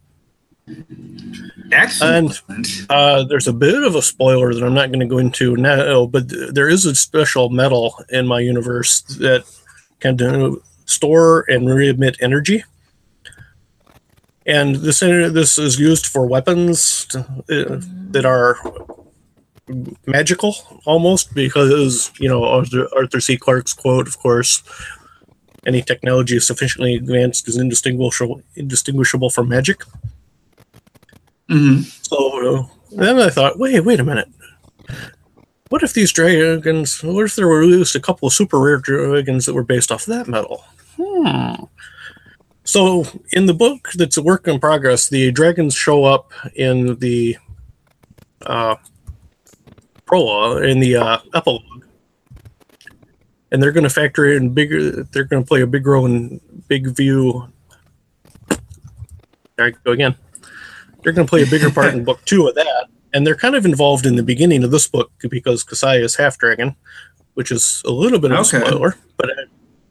Excellent. 1.71 2.41
Uh, 2.89 3.23
there's 3.23 3.47
a 3.47 3.53
bit 3.53 3.83
of 3.83 3.95
a 3.95 4.01
spoiler 4.01 4.53
that 4.53 4.63
I'm 4.63 4.73
not 4.73 4.87
going 4.87 5.01
to 5.01 5.05
go 5.05 5.17
into 5.17 5.55
now, 5.55 6.05
but 6.05 6.25
there 6.53 6.69
is 6.69 6.85
a 6.85 6.95
special 6.95 7.49
metal 7.49 7.95
in 8.09 8.27
my 8.27 8.39
universe 8.39 9.01
that 9.19 9.43
can 9.99 10.15
do, 10.15 10.61
store 10.85 11.45
and 11.47 11.69
re-emit 11.69 12.17
energy. 12.19 12.63
And 14.45 14.75
this 14.75 14.99
this 14.99 15.57
is 15.57 15.79
used 15.79 16.05
for 16.07 16.25
weapons 16.25 17.07
uh, 17.15 17.79
that 18.11 18.25
are 18.25 18.57
magical 20.05 20.55
almost 20.85 21.33
because 21.33 22.11
you 22.19 22.27
know 22.27 22.43
Arthur, 22.43 22.87
Arthur 22.95 23.19
C. 23.19 23.37
Clarke's 23.37 23.73
quote, 23.73 24.07
of 24.07 24.17
course, 24.19 24.63
any 25.65 25.81
technology 25.81 26.39
sufficiently 26.39 26.95
advanced 26.95 27.47
is 27.47 27.57
indistinguishable 27.57 28.41
indistinguishable 28.55 29.29
from 29.29 29.49
magic. 29.49 29.81
Mhm. 31.49 31.83
So 32.07 32.55
uh, 32.55 32.67
then 32.91 33.19
I 33.19 33.29
thought, 33.29 33.59
wait, 33.59 33.79
wait 33.81 33.99
a 33.99 34.03
minute. 34.03 34.29
What 35.69 35.83
if 35.83 35.93
these 35.93 36.11
dragons? 36.11 37.01
What 37.03 37.25
if 37.25 37.35
there 37.35 37.47
were 37.47 37.63
at 37.63 37.67
least 37.67 37.95
a 37.95 37.99
couple 37.99 38.27
of 38.27 38.33
super 38.33 38.59
rare 38.59 38.77
dragons 38.77 39.45
that 39.45 39.53
were 39.53 39.63
based 39.63 39.91
off 39.91 40.05
that 40.05 40.27
metal? 40.27 40.63
Hmm. 40.97 41.63
So 42.63 43.05
in 43.31 43.45
the 43.45 43.53
book 43.53 43.89
that's 43.95 44.17
a 44.17 44.21
work 44.21 44.47
in 44.47 44.59
progress, 44.59 45.09
the 45.09 45.31
dragons 45.31 45.75
show 45.75 46.03
up 46.05 46.31
in 46.55 46.97
the 46.99 47.37
uh, 48.45 48.75
prologue, 50.05 50.63
in 50.63 50.79
the 50.79 50.95
uh, 50.95 51.17
epilogue, 51.33 51.85
and 53.51 53.61
they're 53.61 53.71
going 53.71 53.83
to 53.83 53.89
factor 53.89 54.31
in 54.31 54.53
bigger. 54.53 55.03
They're 55.03 55.23
going 55.23 55.43
to 55.43 55.47
play 55.47 55.61
a 55.61 55.67
big 55.67 55.85
role 55.85 56.05
in 56.05 56.39
Big 56.67 56.87
View. 56.95 57.47
There 59.57 59.67
I 59.67 59.71
go 59.71 59.91
again 59.91 60.15
they're 61.03 61.13
going 61.13 61.27
to 61.27 61.29
play 61.29 61.43
a 61.43 61.47
bigger 61.47 61.69
part 61.69 61.93
in 61.93 62.03
book 62.09 62.23
two 62.25 62.47
of 62.47 62.55
that. 62.55 62.87
And 63.13 63.27
they're 63.27 63.35
kind 63.35 63.55
of 63.55 63.65
involved 63.65 64.05
in 64.05 64.15
the 64.15 64.23
beginning 64.23 64.63
of 64.63 64.71
this 64.71 64.87
book 64.87 65.11
because 65.29 65.63
Kasai 65.63 65.97
is 66.01 66.15
half 66.15 66.37
dragon, 66.37 66.75
which 67.35 67.51
is 67.51 67.83
a 67.85 67.91
little 67.91 68.17
bit 68.19 68.31
of 68.31 68.39
Okay. 68.47 68.57
a 68.57 68.65
spoiler. 68.65 68.95
But 69.17 69.29
uh, 69.29 69.43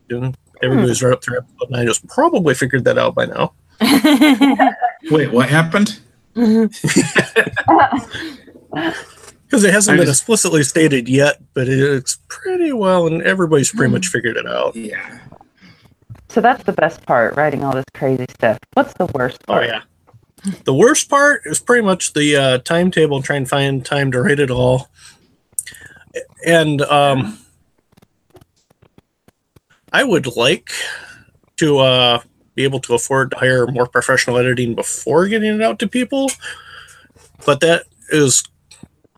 you 0.08 0.20
know, 0.20 0.32
everybody's 0.62 1.02
right 1.02 1.12
up 1.12 1.22
through 1.22 1.38
episode 1.38 1.70
nine 1.70 1.86
Just 1.86 2.06
probably 2.08 2.54
figured 2.54 2.84
that 2.84 2.98
out 2.98 3.14
by 3.14 3.26
now. 3.26 3.52
Wait, 5.10 5.30
what 5.30 5.48
happened? 5.48 6.00
Because 9.52 9.64
it 9.64 9.74
hasn't 9.74 9.96
I 9.96 9.98
been 9.98 10.06
just- 10.06 10.22
explicitly 10.22 10.62
stated 10.62 11.10
yet, 11.10 11.36
but 11.52 11.68
it's 11.68 12.16
pretty 12.28 12.72
well, 12.72 13.06
and 13.06 13.20
everybody's 13.20 13.70
pretty 13.70 13.88
Hmm. 13.88 13.92
much 13.96 14.06
figured 14.08 14.38
it 14.38 14.46
out. 14.46 14.74
Yeah. 14.74 15.18
So 16.30 16.40
that's 16.40 16.64
the 16.64 16.72
best 16.72 17.04
part, 17.04 17.36
writing 17.36 17.62
all 17.62 17.74
this 17.74 17.84
crazy 17.92 18.24
stuff. 18.30 18.56
What's 18.72 18.94
the 18.94 19.04
worst 19.12 19.36
Oh 19.48 19.60
yeah. 19.60 19.82
The 20.64 20.72
worst 20.72 21.10
part 21.10 21.42
is 21.44 21.60
pretty 21.60 21.82
much 21.84 22.14
the 22.14 22.34
uh, 22.34 22.58
timetable 22.60 23.16
and 23.16 23.24
trying 23.26 23.44
to 23.44 23.48
find 23.50 23.84
time 23.84 24.10
to 24.12 24.22
write 24.22 24.40
it 24.40 24.50
all. 24.50 24.88
And 26.46 26.80
um, 26.80 27.38
I 29.92 30.02
would 30.02 30.34
like 30.34 30.70
to 31.58 31.76
uh, 31.80 32.22
be 32.54 32.64
able 32.64 32.80
to 32.80 32.94
afford 32.94 33.32
to 33.32 33.36
hire 33.36 33.66
more 33.66 33.86
professional 33.86 34.38
editing 34.38 34.74
before 34.74 35.28
getting 35.28 35.54
it 35.56 35.60
out 35.62 35.78
to 35.80 35.86
people, 35.86 36.30
but 37.44 37.60
that 37.60 37.84
is 38.10 38.42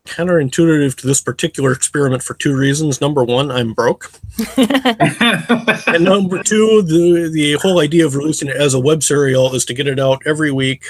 counterintuitive 0.05 0.95
to 0.97 1.07
this 1.07 1.21
particular 1.21 1.71
experiment 1.71 2.23
for 2.23 2.35
two 2.35 2.55
reasons. 2.55 3.01
Number 3.01 3.23
one, 3.23 3.51
I'm 3.51 3.73
broke. 3.73 4.11
and 4.57 6.03
number 6.03 6.41
two, 6.43 6.81
the 6.83 7.29
the 7.33 7.53
whole 7.61 7.79
idea 7.79 8.05
of 8.05 8.15
releasing 8.15 8.47
it 8.49 8.55
as 8.55 8.73
a 8.73 8.79
web 8.79 9.03
serial 9.03 9.53
is 9.55 9.65
to 9.65 9.73
get 9.73 9.87
it 9.87 9.99
out 9.99 10.21
every 10.25 10.51
week 10.51 10.85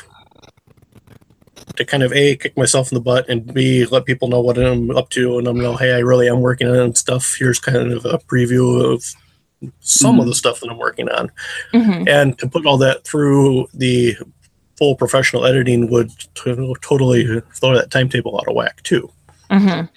to 1.76 1.84
kind 1.86 2.04
of 2.04 2.14
a 2.14 2.36
kick 2.38 2.56
myself 2.56 2.90
in 2.92 2.96
the 2.96 3.02
butt 3.02 3.28
and 3.28 3.54
b 3.54 3.86
let 3.88 4.06
people 4.06 4.28
know 4.30 4.40
what 4.40 4.58
I'm 4.58 4.92
up 4.92 5.10
to 5.10 5.38
and 5.38 5.48
I'm 5.48 5.60
know 5.60 5.76
hey 5.76 5.94
I 5.94 6.00
really 6.00 6.30
am 6.30 6.42
working 6.42 6.68
on 6.68 6.96
stuff. 6.96 7.36
Here's 7.38 7.60
kind 7.60 7.92
of 7.92 8.06
a 8.06 8.18
preview 8.20 8.94
of 8.94 9.04
some 9.80 10.20
of 10.20 10.28
the 10.28 10.36
stuff 10.36 10.60
that 10.60 10.70
I'm 10.70 10.78
working 10.78 11.10
on, 11.10 11.32
Mhm. 11.74 12.08
and 12.08 12.38
to 12.40 12.48
put 12.48 12.66
all 12.66 12.78
that 12.80 13.04
through 13.04 13.68
the 13.74 14.16
full 14.78 14.96
professional 14.96 15.46
editing 15.46 15.90
would 15.90 16.10
to- 16.36 16.76
totally 16.82 17.42
throw 17.54 17.76
that 17.76 17.92
timetable 17.92 18.38
out 18.38 18.48
of 18.48 18.56
whack 18.56 18.82
too. 18.84 19.10
Mhm. 19.50 19.90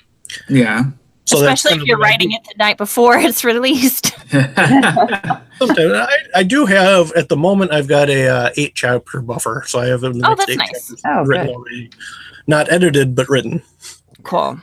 yeah. 0.48 0.84
So 1.24 1.36
Especially 1.38 1.78
if 1.78 1.82
you're 1.86 1.98
writing 1.98 2.32
it 2.32 2.42
the 2.44 2.54
night 2.58 2.78
before 2.78 3.18
it's 3.18 3.44
released. 3.44 4.14
Sometimes 4.30 5.92
I, 5.92 6.08
I 6.36 6.42
do 6.42 6.64
have 6.66 7.12
at 7.12 7.28
the 7.28 7.36
moment 7.36 7.72
I've 7.72 7.88
got 7.88 8.08
a 8.08 8.28
uh, 8.28 8.50
eight 8.56 8.74
chapter 8.74 9.20
buffer, 9.20 9.64
so 9.66 9.78
I 9.80 9.86
have 9.86 10.00
the 10.00 10.08
Oh, 10.08 10.12
next 10.12 10.38
that's 10.38 10.50
eight 10.50 10.58
nice. 10.58 10.68
chapters 10.88 11.02
Oh, 11.06 11.24
written 11.24 11.46
good. 11.48 11.54
already, 11.56 11.90
not 12.46 12.70
edited 12.72 13.14
but 13.14 13.28
written. 13.28 13.62
Cool. 14.22 14.60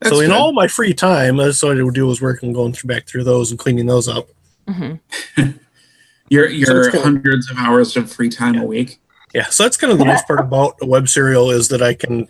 That's 0.00 0.14
so 0.16 0.20
in 0.20 0.30
good. 0.30 0.36
all 0.36 0.52
my 0.52 0.66
free 0.66 0.94
time, 0.94 1.36
that's 1.36 1.62
what 1.62 1.78
I 1.78 1.82
would 1.82 1.94
do 1.94 2.10
is 2.10 2.20
working, 2.20 2.52
going 2.52 2.72
through 2.72 2.88
back 2.88 3.06
through 3.06 3.24
those 3.24 3.50
and 3.50 3.58
cleaning 3.58 3.86
those 3.86 4.08
up. 4.08 4.28
hmm 4.68 4.94
your 6.30 6.48
So 6.48 6.54
your 6.54 6.80
it's 6.80 6.88
kinda- 6.88 7.04
hundreds 7.04 7.50
of 7.50 7.58
hours 7.58 7.96
of 7.96 8.10
free 8.10 8.30
time 8.30 8.56
a 8.58 8.64
week. 8.64 8.98
Yeah, 9.34 9.46
so 9.46 9.64
that's 9.64 9.76
kind 9.76 9.92
of 9.92 9.98
the 9.98 10.04
nice 10.04 10.22
part 10.22 10.40
about 10.40 10.76
a 10.80 10.86
web 10.86 11.08
serial 11.08 11.50
is 11.50 11.68
that 11.68 11.82
I 11.82 11.92
can 11.94 12.28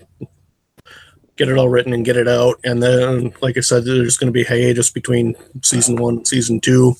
get 1.37 1.49
it 1.49 1.59
all 1.59 1.69
written 1.69 1.93
and 1.93 2.05
get 2.05 2.17
it 2.17 2.29
out, 2.29 2.59
and 2.65 2.83
then 2.83 3.35
like 3.43 3.57
I 3.57 3.61
said, 3.61 3.85
there's 3.85 4.17
going 4.17 4.29
to 4.29 4.33
be 4.33 4.45
hiatus 4.45 4.91
between 4.91 5.35
season 5.63 5.97
one 5.97 6.17
and 6.19 6.27
season 6.27 6.61
two, 6.61 6.95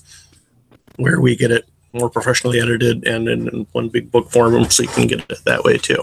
where 0.97 1.21
we 1.21 1.37
get 1.37 1.51
it 1.51 1.65
more 1.93 2.11
professionally 2.11 2.61
edited 2.61 3.07
and 3.07 3.29
in, 3.29 3.49
in 3.49 3.67
one 3.73 3.89
big 3.89 4.11
book 4.11 4.31
form, 4.31 4.69
so 4.71 4.83
you 4.83 4.89
can 4.91 5.07
get 5.07 5.21
it 5.31 5.39
that 5.47 5.63
way 5.65 5.79
too 5.79 6.03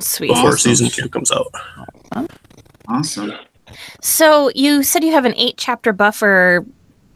Sweet. 0.00 0.28
before 0.28 0.50
Awesome. 0.50 0.58
season 0.74 0.88
two 0.90 1.08
comes 1.08 1.32
out. 1.32 1.50
Awesome. 2.88 3.32
So 4.02 4.50
you 4.54 4.82
said 4.82 5.02
you 5.02 5.12
have 5.12 5.24
an 5.24 5.34
eight 5.36 5.54
chapter 5.56 5.92
buffer. 5.92 6.64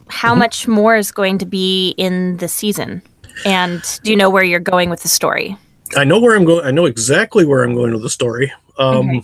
How 0.09 0.35
Mhm. 0.35 0.39
much 0.39 0.67
more 0.67 0.97
is 0.97 1.13
going 1.13 1.39
to 1.39 1.47
be 1.47 1.91
in 1.97 2.39
the 2.39 2.49
season? 2.49 3.03
And 3.45 3.83
do 4.03 4.11
you 4.11 4.17
know 4.17 4.29
where 4.31 4.43
you're 4.43 4.59
going 4.59 4.91
with 4.91 5.03
the 5.03 5.09
story? 5.09 5.57
I 5.97 6.05
know 6.05 6.21
where 6.21 6.37
I'm 6.37 6.45
going. 6.45 6.65
I 6.65 6.71
know 6.71 6.87
exactly 6.87 7.45
where 7.45 7.63
I'm 7.65 7.75
going 7.75 7.93
with 7.93 8.03
the 8.03 8.11
story. 8.11 8.53
Um, 8.79 9.11
Okay. 9.11 9.23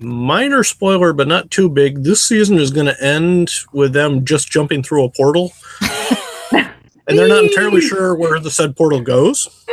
Minor 0.00 0.64
spoiler, 0.64 1.12
but 1.12 1.28
not 1.28 1.50
too 1.52 1.68
big. 1.68 2.02
This 2.02 2.20
season 2.20 2.58
is 2.58 2.72
going 2.72 2.86
to 2.86 3.04
end 3.04 3.50
with 3.72 3.92
them 3.92 4.24
just 4.24 4.50
jumping 4.50 4.82
through 4.82 5.04
a 5.04 5.10
portal, 5.10 5.52
and 6.52 6.72
they're 7.06 7.28
not 7.28 7.44
entirely 7.44 7.80
sure 7.80 8.16
where 8.16 8.40
the 8.40 8.50
said 8.50 8.74
portal 8.76 9.00
goes. 9.00 9.64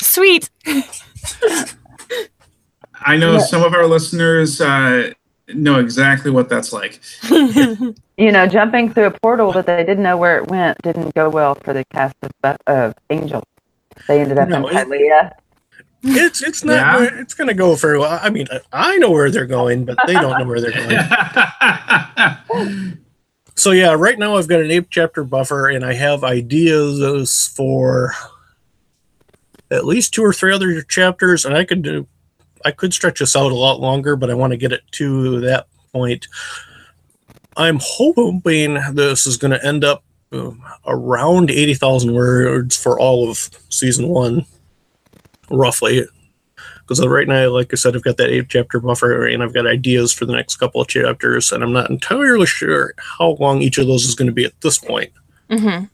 Sweet. 0.00 0.48
I 3.04 3.16
know 3.18 3.32
Yeah. 3.34 3.38
some 3.40 3.62
of 3.62 3.74
our 3.74 3.86
listeners 3.86 4.62
uh, 4.62 5.12
know 5.48 5.78
exactly 5.78 6.30
what 6.30 6.48
that's 6.48 6.72
like. 6.72 7.00
You 8.16 8.30
know, 8.30 8.46
jumping 8.46 8.94
through 8.94 9.06
a 9.06 9.10
portal 9.10 9.50
that 9.54 9.66
they 9.66 9.82
didn't 9.84 10.04
know 10.04 10.16
where 10.16 10.38
it 10.38 10.46
went 10.46 10.80
didn't 10.82 11.12
go 11.16 11.28
well 11.28 11.56
for 11.56 11.72
the 11.72 11.84
cast 11.86 12.14
of 12.22 12.30
of 12.68 12.94
Angel. 13.10 13.42
They 14.08 14.20
ended 14.20 14.38
up 14.38 14.48
No, 14.48 14.66
in 14.68 14.76
it- 14.76 14.88
Tylea. 14.88 15.32
It's 16.06 16.42
it's 16.42 16.62
not. 16.62 16.74
Yeah. 16.74 17.08
It's 17.20 17.32
going 17.32 17.48
to 17.48 17.54
go 17.54 17.74
very 17.76 17.98
well. 17.98 18.18
I 18.22 18.28
mean, 18.28 18.46
I- 18.50 18.60
I 18.72 18.96
know 18.98 19.10
where 19.10 19.30
they're 19.30 19.46
going, 19.46 19.86
but 19.86 19.96
they 20.06 20.12
don't 20.12 20.38
know 20.38 20.46
where 20.46 20.60
they're 20.60 20.70
going. 20.70 20.98
So 23.56 23.70
yeah, 23.70 23.92
right 23.92 24.18
now 24.18 24.34
I've 24.36 24.48
got 24.48 24.60
an 24.60 24.70
eight 24.72 24.90
chapter 24.90 25.22
buffer, 25.22 25.68
and 25.68 25.84
I 25.84 25.94
have 25.94 26.24
ideas 26.24 27.52
for 27.54 28.12
at 29.70 29.84
least 29.84 30.12
two 30.12 30.24
or 30.24 30.32
three 30.32 30.52
other 30.52 30.82
chapters, 30.82 31.44
and 31.44 31.56
I 31.56 31.64
could 31.64 31.82
do, 31.82 32.06
I 32.64 32.72
could 32.72 32.92
stretch 32.92 33.20
this 33.20 33.36
out 33.36 33.52
a 33.52 33.54
lot 33.54 33.78
longer, 33.78 34.16
but 34.16 34.28
I 34.28 34.34
want 34.34 34.50
to 34.52 34.56
get 34.56 34.72
it 34.72 34.82
to 34.92 35.40
that 35.42 35.68
point. 35.92 36.26
I'm 37.56 37.78
hoping 37.80 38.74
this 38.92 39.24
is 39.24 39.36
going 39.36 39.52
to 39.52 39.64
end 39.64 39.84
up 39.84 40.02
around 40.86 41.50
eighty 41.50 41.74
thousand 41.74 42.14
words 42.14 42.76
for 42.76 42.98
all 42.98 43.30
of 43.30 43.48
season 43.68 44.08
one, 44.08 44.44
roughly. 45.50 46.06
Because 46.80 47.04
right 47.06 47.26
now, 47.26 47.48
like 47.48 47.72
I 47.72 47.76
said, 47.76 47.96
I've 47.96 48.02
got 48.04 48.18
that 48.18 48.28
eight 48.28 48.48
chapter 48.50 48.78
buffer, 48.78 49.26
and 49.26 49.42
I've 49.42 49.54
got 49.54 49.66
ideas 49.66 50.12
for 50.12 50.26
the 50.26 50.34
next 50.34 50.56
couple 50.56 50.82
of 50.82 50.88
chapters, 50.88 51.50
and 51.50 51.64
I'm 51.64 51.72
not 51.72 51.88
entirely 51.88 52.44
sure 52.46 52.92
how 52.98 53.36
long 53.40 53.62
each 53.62 53.78
of 53.78 53.86
those 53.86 54.04
is 54.04 54.14
going 54.14 54.26
to 54.26 54.34
be 54.34 54.44
at 54.44 54.60
this 54.60 54.78
point. 54.78 55.10
hmm 55.50 55.84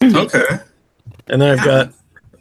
okay. 0.02 0.44
And 1.28 1.40
then 1.40 1.58
I've 1.58 1.64
got 1.64 1.92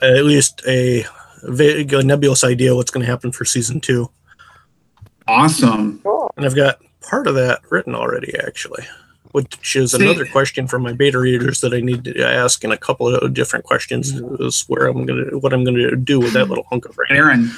at 0.02 0.26
least 0.26 0.62
a 0.68 1.06
vague, 1.44 1.94
a 1.94 2.04
nebulous 2.04 2.44
idea 2.44 2.76
what's 2.76 2.92
going 2.92 3.06
to 3.06 3.12
happen 3.12 3.32
for 3.32 3.46
season 3.46 3.80
two, 3.80 4.10
Awesome. 5.28 6.02
and 6.38 6.46
I've 6.46 6.56
got 6.56 6.80
part 7.02 7.28
of 7.28 7.36
that 7.36 7.62
written 7.70 7.94
already, 7.96 8.34
actually. 8.40 8.84
Which 9.36 9.76
is 9.76 9.92
See- 9.92 10.02
another 10.02 10.26
question 10.26 10.66
from 10.66 10.84
my 10.84 10.94
beta 10.94 11.20
readers 11.20 11.60
that 11.60 11.74
I 11.74 11.82
need 11.82 12.06
to 12.06 12.26
ask 12.26 12.64
in 12.64 12.72
a 12.72 12.78
couple 12.78 13.14
of 13.14 13.34
different 13.34 13.66
questions 13.66 14.14
mm-hmm. 14.14 14.42
is 14.42 14.64
where 14.70 14.88
I'm 14.88 15.06
gonna 15.06 15.38
what 15.40 15.52
I'm 15.52 15.66
gonna 15.66 15.94
do 15.98 16.22
with 16.22 16.32
that 16.32 16.48
little 16.48 16.64
hunk 16.70 16.86
of 16.86 16.98
writing. 16.98 17.18
Aaron, 17.18 17.52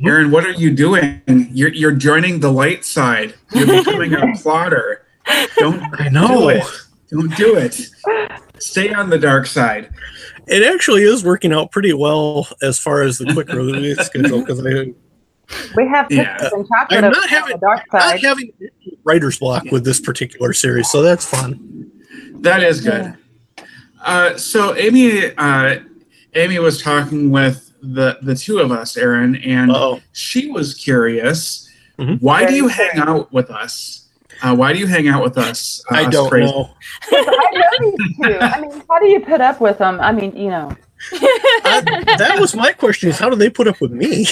hmm? 0.00 0.08
Aaron, 0.08 0.32
what 0.32 0.44
are 0.44 0.50
you 0.50 0.74
doing? 0.74 1.22
You're 1.52 1.72
you're 1.72 1.92
joining 1.92 2.40
the 2.40 2.50
light 2.50 2.84
side. 2.84 3.34
You're 3.52 3.66
becoming 3.84 4.14
a 4.14 4.36
plotter. 4.36 5.06
Don't 5.58 5.80
I 6.00 6.08
know. 6.08 6.26
do 6.26 6.48
it. 6.48 6.64
Don't 7.12 7.36
do 7.36 7.56
it. 7.56 7.88
Stay 8.58 8.92
on 8.92 9.08
the 9.08 9.18
dark 9.18 9.46
side. 9.46 9.90
It 10.48 10.64
actually 10.74 11.04
is 11.04 11.22
working 11.22 11.52
out 11.52 11.70
pretty 11.70 11.92
well 11.92 12.48
as 12.62 12.80
far 12.80 13.02
as 13.02 13.18
the 13.18 13.32
quick 13.32 13.48
release 13.48 13.98
schedule 14.00 14.40
because 14.40 14.66
I 14.66 14.92
We 15.76 15.86
have 15.88 16.06
Yeah. 16.10 16.36
and 16.52 16.66
chocolate 16.68 17.04
I'm 17.04 17.12
not 17.12 17.28
having- 17.28 17.54
the 17.54 17.58
dark 17.60 17.82
not 17.92 18.18
having 18.20 18.52
writer's 19.04 19.38
block 19.38 19.64
with 19.70 19.84
this 19.84 20.00
particular 20.00 20.52
series, 20.52 20.90
so 20.90 21.02
that's 21.02 21.24
fun. 21.24 21.90
That 22.40 22.62
is 22.62 22.80
good. 22.80 23.14
Uh, 24.04 24.36
so 24.36 24.74
Amy, 24.76 25.32
uh, 25.36 25.76
Amy 26.34 26.58
was 26.58 26.82
talking 26.82 27.30
with 27.30 27.72
the 27.82 28.18
the 28.22 28.34
two 28.34 28.58
of 28.58 28.70
us, 28.72 28.96
Aaron, 28.96 29.36
and 29.36 29.70
Oh, 29.72 30.00
she 30.12 30.50
was 30.50 30.74
curious. 30.74 31.68
Mhm. 31.98 32.20
Why 32.20 32.44
do 32.46 32.54
you 32.54 32.68
hang 32.68 32.98
out 32.98 33.32
with 33.32 33.50
us? 33.50 34.08
Uh, 34.42 34.54
why 34.56 34.72
do 34.72 34.78
you 34.78 34.86
hang 34.86 35.06
out 35.08 35.22
with 35.22 35.38
us? 35.38 35.82
Uh, 35.90 35.96
I 35.96 36.04
don't 36.06 36.28
crazy- 36.28 36.50
know. 36.50 36.70
I 37.12 37.70
know 37.80 37.92
these 37.96 38.16
two. 38.22 38.38
I 38.40 38.60
mean, 38.60 38.82
how 38.88 38.98
do 38.98 39.06
you 39.06 39.20
put 39.20 39.40
up 39.40 39.60
with 39.60 39.78
them? 39.78 40.00
I 40.00 40.10
mean, 40.12 40.34
you 40.36 40.48
know. 40.50 40.74
I, 41.12 41.82
that 42.18 42.36
was 42.38 42.54
my 42.54 42.72
question: 42.72 43.08
is 43.10 43.18
how 43.18 43.28
do 43.30 43.36
they 43.36 43.50
put 43.50 43.66
up 43.68 43.80
with 43.80 43.92
me? 43.92 44.26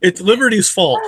it's 0.00 0.20
Liberty's 0.20 0.68
fault. 0.68 1.00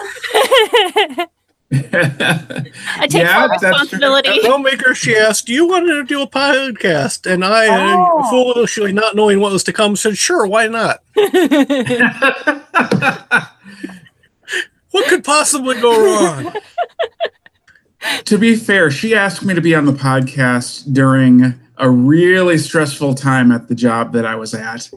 I 1.73 2.99
take 3.03 3.13
Yeah, 3.23 3.47
full 3.47 3.49
responsibility. 3.49 4.39
Filmmaker, 4.41 4.95
she 4.95 5.17
asked, 5.17 5.47
"Do 5.47 5.53
you 5.53 5.67
want 5.69 5.87
to 5.87 6.05
do 6.05 6.23
a 6.23 6.27
podcast?" 6.27 7.31
And 7.31 7.45
I, 7.45 7.69
uh, 7.69 7.97
Oh. 7.99 8.31
foolishly 8.31 8.93
not 8.93 9.15
knowing 9.17 9.41
what 9.41 9.53
was 9.53 9.65
to 9.65 9.73
come, 9.73 9.97
said, 9.97 10.17
"Sure, 10.19 10.47
why 10.47 10.67
not? 10.69 11.01
What 14.93 15.07
could 15.09 15.23
possibly 15.23 15.81
go 15.81 15.91
wrong?" 16.17 16.53
to 18.25 18.39
be 18.39 18.57
fair, 18.57 18.91
she 18.91 19.15
asked 19.15 19.45
me 19.45 19.55
to 19.55 19.61
be 19.61 19.73
on 19.75 19.85
the 19.85 19.93
podcast 19.93 20.93
during 20.93 21.55
a 21.81 21.91
really 21.91 22.59
stressful 22.59 23.15
time 23.15 23.51
at 23.51 23.69
the 23.69 23.75
job 23.75 24.13
that 24.13 24.25
I 24.27 24.37
was 24.37 24.55
at. 24.55 24.89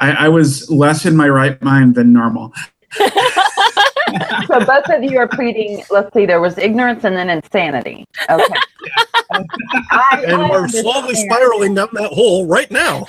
I, 0.00 0.12
I 0.12 0.28
was 0.28 0.70
less 0.70 1.04
in 1.06 1.16
my 1.16 1.28
right 1.28 1.60
mind 1.62 1.94
than 1.94 2.12
normal. 2.12 2.52
So 4.46 4.60
both 4.60 4.88
of 4.88 5.02
you 5.02 5.18
are 5.18 5.28
pleading. 5.28 5.82
Let's 5.90 6.12
see. 6.12 6.26
There 6.26 6.40
was 6.40 6.58
ignorance 6.58 7.04
and 7.04 7.16
then 7.16 7.30
insanity. 7.30 8.04
Okay. 8.28 8.54
I, 9.30 10.24
And 10.26 10.42
I 10.42 10.50
we're 10.50 10.68
slowly 10.68 11.14
spiraling 11.14 11.74
down 11.74 11.88
that 11.92 12.12
hole 12.12 12.46
right 12.46 12.70
now. 12.70 13.06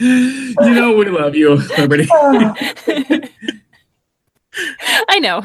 you 0.00 0.74
know 0.74 0.96
we 0.96 1.04
love 1.06 1.34
you, 1.34 1.56
Liberty. 1.76 2.08
I 5.08 5.18
know. 5.18 5.42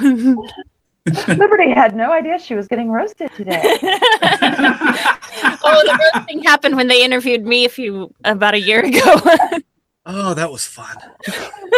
Liberty 1.27 1.71
had 1.71 1.95
no 1.95 2.11
idea 2.11 2.37
she 2.39 2.55
was 2.55 2.67
getting 2.67 2.89
roasted 2.91 3.31
today. 3.35 3.61
oh, 3.73 3.77
the 5.85 5.99
worst 6.13 6.27
thing 6.27 6.43
happened 6.43 6.75
when 6.75 6.87
they 6.87 7.03
interviewed 7.03 7.45
me 7.45 7.65
a 7.65 7.69
few 7.69 8.13
about 8.25 8.53
a 8.53 8.59
year 8.59 8.83
ago. 8.85 9.15
Oh, 10.05 10.33
that 10.33 10.51
was 10.51 10.65
fun. 10.65 10.95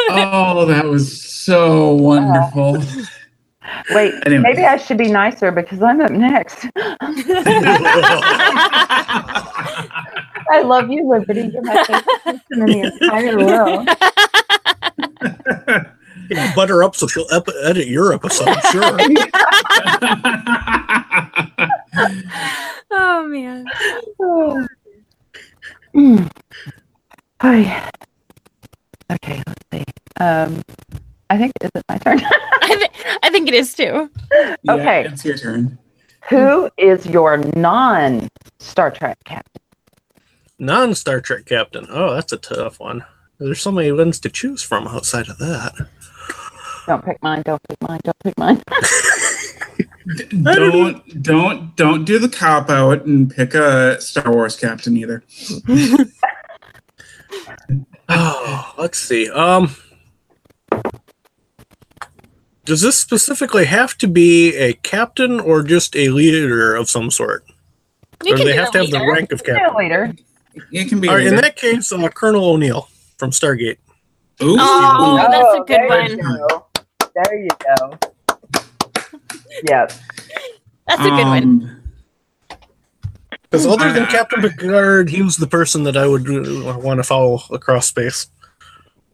Oh, 0.09 0.65
that 0.65 0.85
was 0.85 1.21
so 1.23 1.93
wonderful. 1.93 2.73
Wait, 3.91 4.13
Anyway. 4.25 4.41
maybe 4.41 4.63
I 4.65 4.77
should 4.77 4.97
be 4.97 5.09
nicer 5.11 5.51
because 5.51 5.79
I'm 5.81 6.01
up 6.01 6.09
next. 6.11 6.65
I 10.49 10.63
love 10.65 10.89
you, 10.89 11.07
Liberty. 11.07 11.51
You're 11.53 11.61
my 11.61 11.83
favorite 11.85 12.05
person 12.23 12.61
in 12.61 12.65
the 12.65 12.81
entire 13.01 13.37
world. 13.37 13.87
Yeah, 16.31 16.53
butter 16.55 16.83
up 16.83 16.95
so 16.95 17.07
she'll 17.07 17.27
ep- 17.31 17.47
edit 17.63 17.87
your 17.87 18.13
episode, 18.13 18.55
sure. 18.71 18.83
oh 22.91 23.27
man. 23.27 23.65
Mm. 25.93 26.31
Hi. 27.41 27.89
Okay, 29.11 29.41
let's 29.45 29.63
see. 29.73 29.83
Um, 30.21 30.61
I 31.29 31.37
think 31.37 31.51
is 31.61 31.69
it 31.75 31.83
my 31.89 31.97
turn? 31.97 32.21
I, 32.61 32.75
th- 32.75 32.91
I 33.23 33.29
think 33.29 33.47
it 33.49 33.53
is 33.53 33.73
too. 33.73 34.09
Yeah, 34.31 34.55
Okay. 34.69 35.05
it's 35.05 35.25
your 35.25 35.37
turn. 35.37 35.77
Who 36.29 36.69
is 36.77 37.05
your 37.07 37.37
non 37.55 38.29
Star 38.59 38.89
Trek 38.91 39.17
captain? 39.25 39.61
Non 40.59 40.93
Star 40.95 41.19
Trek 41.19 41.45
captain. 41.45 41.87
Oh, 41.89 42.13
that's 42.13 42.31
a 42.31 42.37
tough 42.37 42.79
one. 42.79 43.03
There's 43.39 43.59
so 43.59 43.71
many 43.71 43.91
ones 43.91 44.19
to 44.21 44.29
choose 44.29 44.61
from 44.61 44.87
outside 44.87 45.27
of 45.27 45.39
that. 45.39 45.73
Don't 46.87 47.05
pick 47.05 47.21
mine. 47.21 47.41
Don't 47.43 47.61
pick 47.67 47.81
mine. 47.81 47.99
Don't 48.03 48.19
pick 48.23 48.37
mine. 48.37 48.61
Don't 50.43 51.23
don't 51.23 51.75
don't 51.75 52.05
do 52.05 52.17
the 52.19 52.27
cop 52.27 52.69
out 52.69 53.05
and 53.05 53.29
pick 53.33 53.53
a 53.53 54.01
Star 54.01 54.31
Wars 54.31 54.55
captain 54.57 54.97
either. 54.97 55.23
Oh, 58.13 58.73
let's 58.77 58.97
see. 58.99 59.29
Um, 59.29 59.73
does 62.65 62.81
this 62.81 62.97
specifically 62.97 63.63
have 63.63 63.97
to 63.99 64.07
be 64.07 64.53
a 64.57 64.73
captain 64.73 65.39
or 65.39 65.63
just 65.63 65.95
a 65.95 66.09
leader 66.09 66.75
of 66.75 66.89
some 66.89 67.09
sort? 67.09 67.45
You 68.25 68.33
or 68.33 68.37
do 68.37 68.43
they 68.43 68.53
have 68.53 68.67
a 68.67 68.71
to 68.73 68.77
have 68.79 68.91
the 68.91 68.99
rank 68.99 69.31
of 69.31 69.41
You're 69.47 69.55
a 69.55 69.59
captain? 69.59 69.77
leader. 69.77 70.13
It 70.73 70.89
can 70.89 70.99
be. 70.99 71.07
All 71.07 71.15
right, 71.15 71.25
in 71.25 71.37
that 71.37 71.55
case, 71.55 71.89
uh, 71.93 72.09
Colonel 72.09 72.43
O'Neill 72.43 72.89
from 73.17 73.31
Stargate. 73.31 73.77
Ooh. 74.43 74.57
Oh, 74.59 75.15
that's 75.31 75.55
a 75.55 75.59
good 75.59 75.79
there 75.79 75.87
one. 75.87 76.09
You 76.11 76.47
go. 76.49 76.65
There 77.15 77.37
you 77.39 77.49
go. 77.77 77.97
Yep. 79.67 79.91
That's 80.87 81.01
a 81.01 81.03
good 81.03 81.11
one. 81.25 81.43
Um, 81.43 81.77
Because 83.43 83.65
other 83.67 83.91
than 83.91 84.03
Uh, 84.03 84.09
Captain 84.09 84.41
Picard, 84.41 85.09
he 85.09 85.21
was 85.21 85.35
the 85.37 85.47
person 85.47 85.83
that 85.83 85.97
I 85.97 86.07
would 86.07 86.27
uh, 86.29 86.77
want 86.79 86.99
to 86.99 87.03
follow 87.03 87.41
across 87.51 87.87
space. 87.87 88.27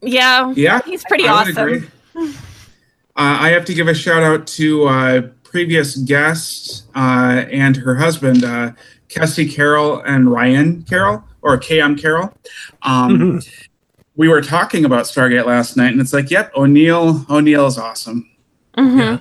Yeah, 0.00 0.52
Yeah, 0.54 0.80
he's 0.86 1.02
pretty 1.08 1.26
I 1.26 1.42
would 1.44 1.58
awesome. 1.58 1.68
agree. 1.68 1.88
Uh, 2.14 2.30
I 3.16 3.48
have 3.48 3.64
to 3.64 3.74
give 3.74 3.88
a 3.88 3.94
shout 3.94 4.22
out 4.22 4.46
to 4.58 4.84
uh, 4.86 5.20
previous 5.42 5.96
guest 5.96 6.84
uh, 6.94 7.44
and 7.50 7.76
her 7.78 7.96
husband, 7.96 8.44
uh, 8.44 8.72
Cassie 9.08 9.48
Carroll 9.50 10.00
and 10.02 10.30
Ryan 10.30 10.84
Carroll, 10.84 11.24
or 11.42 11.58
KM 11.58 12.00
Carroll. 12.00 12.32
Um, 12.82 13.18
Mhm. 13.18 13.67
We 14.18 14.28
were 14.28 14.40
talking 14.42 14.84
about 14.84 15.04
Stargate 15.04 15.46
last 15.46 15.76
night, 15.76 15.92
and 15.92 16.00
it's 16.00 16.12
like, 16.12 16.28
yep, 16.30 16.52
O'Neill. 16.56 17.24
O'Neill 17.30 17.66
is 17.66 17.78
awesome. 17.78 18.28
Mhm. 18.76 18.98
Yeah. 18.98 19.18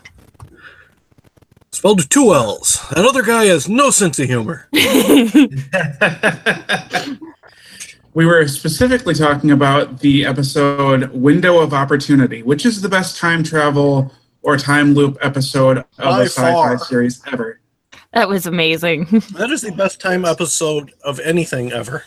Spelled 1.72 2.00
with 2.00 2.10
two 2.10 2.34
L's. 2.34 2.84
That 2.90 3.06
other 3.06 3.22
guy 3.22 3.46
has 3.46 3.70
no 3.70 3.92
sense 3.92 4.18
of 4.18 4.26
humor. 4.28 4.68
we 8.16 8.26
were 8.26 8.48
specifically 8.48 9.14
talking 9.14 9.52
about 9.52 10.00
the 10.00 10.26
episode 10.26 11.12
Window 11.12 11.60
of 11.60 11.74
Opportunity, 11.76 12.42
which 12.42 12.66
is 12.66 12.82
the 12.82 12.90
best 12.90 13.18
time 13.20 13.44
travel 13.44 14.12
or 14.42 14.58
time 14.58 14.96
loop 14.96 15.18
episode 15.22 15.78
of 15.78 15.86
By 16.00 16.22
a 16.24 16.26
sci-fi 16.26 16.52
far. 16.52 16.78
series 16.80 17.22
ever. 17.32 17.60
That 18.14 18.28
was 18.30 18.48
amazing. 18.48 19.06
That 19.38 19.52
is 19.52 19.62
the 19.62 19.72
best 19.74 20.02
time 20.02 20.26
episode 20.26 20.92
of 21.04 21.20
anything 21.20 21.72
ever. 21.72 22.04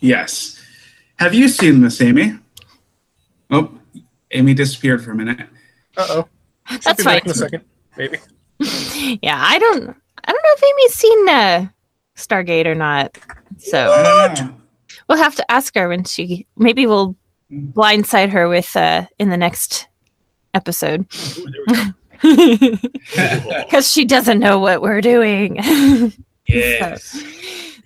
Yes. 0.00 0.57
Have 1.18 1.34
you 1.34 1.48
seen 1.48 1.80
this, 1.80 2.00
Amy? 2.00 2.38
Oh, 3.50 3.72
Amy 4.30 4.54
disappeared 4.54 5.02
for 5.02 5.12
a 5.12 5.14
minute. 5.14 5.48
Uh 5.96 6.06
oh. 6.10 6.28
That's 6.70 6.94
be 6.94 7.04
back 7.04 7.22
fine. 7.22 7.22
in 7.24 7.30
a 7.30 7.34
second, 7.34 7.64
maybe. 7.96 8.18
Yeah, 9.22 9.38
I 9.40 9.58
don't. 9.58 9.96
I 10.24 10.32
don't 10.32 10.42
know 10.42 10.54
if 10.56 10.64
Amy's 10.64 10.94
seen 10.94 11.28
uh, 11.28 11.68
Stargate 12.16 12.66
or 12.66 12.74
not. 12.74 13.16
So 13.58 13.92
I 13.92 14.50
we'll 15.08 15.18
have 15.18 15.36
to 15.36 15.50
ask 15.50 15.74
her 15.76 15.88
when 15.88 16.02
she. 16.04 16.46
Maybe 16.56 16.86
we'll 16.86 17.16
blindside 17.52 18.30
her 18.30 18.48
with 18.48 18.74
uh, 18.76 19.06
in 19.18 19.30
the 19.30 19.36
next 19.36 19.86
episode 20.54 21.06
Ooh, 21.38 21.46
there 21.72 21.92
we 22.22 22.56
go. 22.58 22.76
because 23.64 23.90
she 23.90 24.04
doesn't 24.04 24.38
know 24.40 24.58
what 24.58 24.82
we're 24.82 25.00
doing. 25.00 26.12
Yes. 26.50 27.22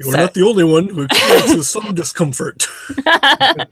You're 0.03 0.13
So- 0.13 0.19
not 0.19 0.35
the 0.35 0.43
only 0.43 0.65
one 0.65 0.89
who 0.89 1.03
experiences 1.03 1.71
some 1.77 1.95
discomfort. 1.95 2.67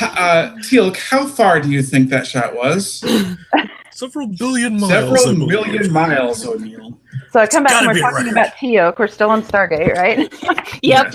Uh, 0.00 0.54
Teal'c, 0.62 0.96
how 0.96 1.26
far 1.26 1.60
do 1.60 1.70
you 1.70 1.82
think 1.82 2.08
that 2.10 2.26
shot 2.26 2.54
was? 2.54 3.04
Several 3.90 4.26
billion 4.28 4.78
miles. 4.78 4.92
I 4.92 5.00
Several 5.00 5.34
believe. 5.34 5.48
million 5.48 5.92
miles, 5.92 6.46
O'Neill. 6.46 7.00
So 7.32 7.40
I 7.40 7.46
come 7.46 7.64
back 7.64 7.82
and 7.82 7.88
we're 7.88 7.98
talking 7.98 8.26
right. 8.26 8.32
about 8.32 8.52
Teal'c. 8.54 8.98
We're 8.98 9.08
still 9.08 9.30
on 9.30 9.42
Stargate, 9.42 9.94
right? 9.96 10.32
yep. 10.82 11.12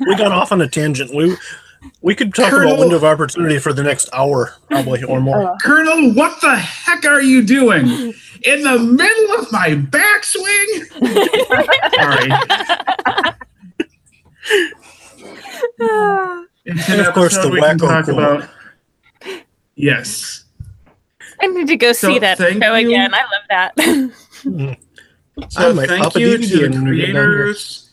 We 0.00 0.16
got 0.16 0.32
off 0.32 0.50
on 0.52 0.60
a 0.62 0.68
tangent. 0.68 1.14
We 1.14 1.36
we 2.00 2.14
could 2.14 2.34
talk 2.34 2.50
Colonel- 2.50 2.72
about 2.74 2.80
window 2.80 2.96
of 2.96 3.04
opportunity 3.04 3.58
for 3.58 3.72
the 3.72 3.82
next 3.82 4.08
hour, 4.12 4.54
probably 4.70 5.02
or 5.04 5.20
more. 5.20 5.42
Uh, 5.52 5.56
Colonel, 5.62 6.12
what 6.14 6.40
the 6.40 6.56
heck 6.56 7.04
are 7.04 7.22
you 7.22 7.42
doing? 7.42 7.86
In 8.44 8.62
the 8.62 8.78
middle 8.78 9.38
of 9.38 9.50
my 9.52 9.70
backswing? 9.70 10.86
Sorry. 11.94 12.30
And 16.64 17.00
of 17.00 17.12
course, 17.14 17.36
the 17.38 17.48
we 17.48 17.60
can 17.60 17.76
wacko 17.76 17.88
talk 17.88 18.04
quote. 18.04 18.18
about. 18.44 18.48
Yes. 19.74 20.44
I 21.40 21.46
need 21.48 21.66
to 21.66 21.76
go 21.76 21.92
see 21.92 22.20
that 22.20 22.38
show 22.38 22.46
you. 22.48 22.56
again. 22.88 23.12
I 23.12 23.18
love 23.22 23.42
that. 23.50 23.72
I 23.76 25.48
So 25.48 25.74
might 25.74 25.88
thank 25.88 26.14
you 26.14 26.38
to 26.38 26.46
the 26.46 26.64
in 26.66 26.72
when 26.72 26.84
we 26.88 26.96
get 26.98 27.06
down 27.06 27.14
here. 27.14 27.24
creators 27.34 27.90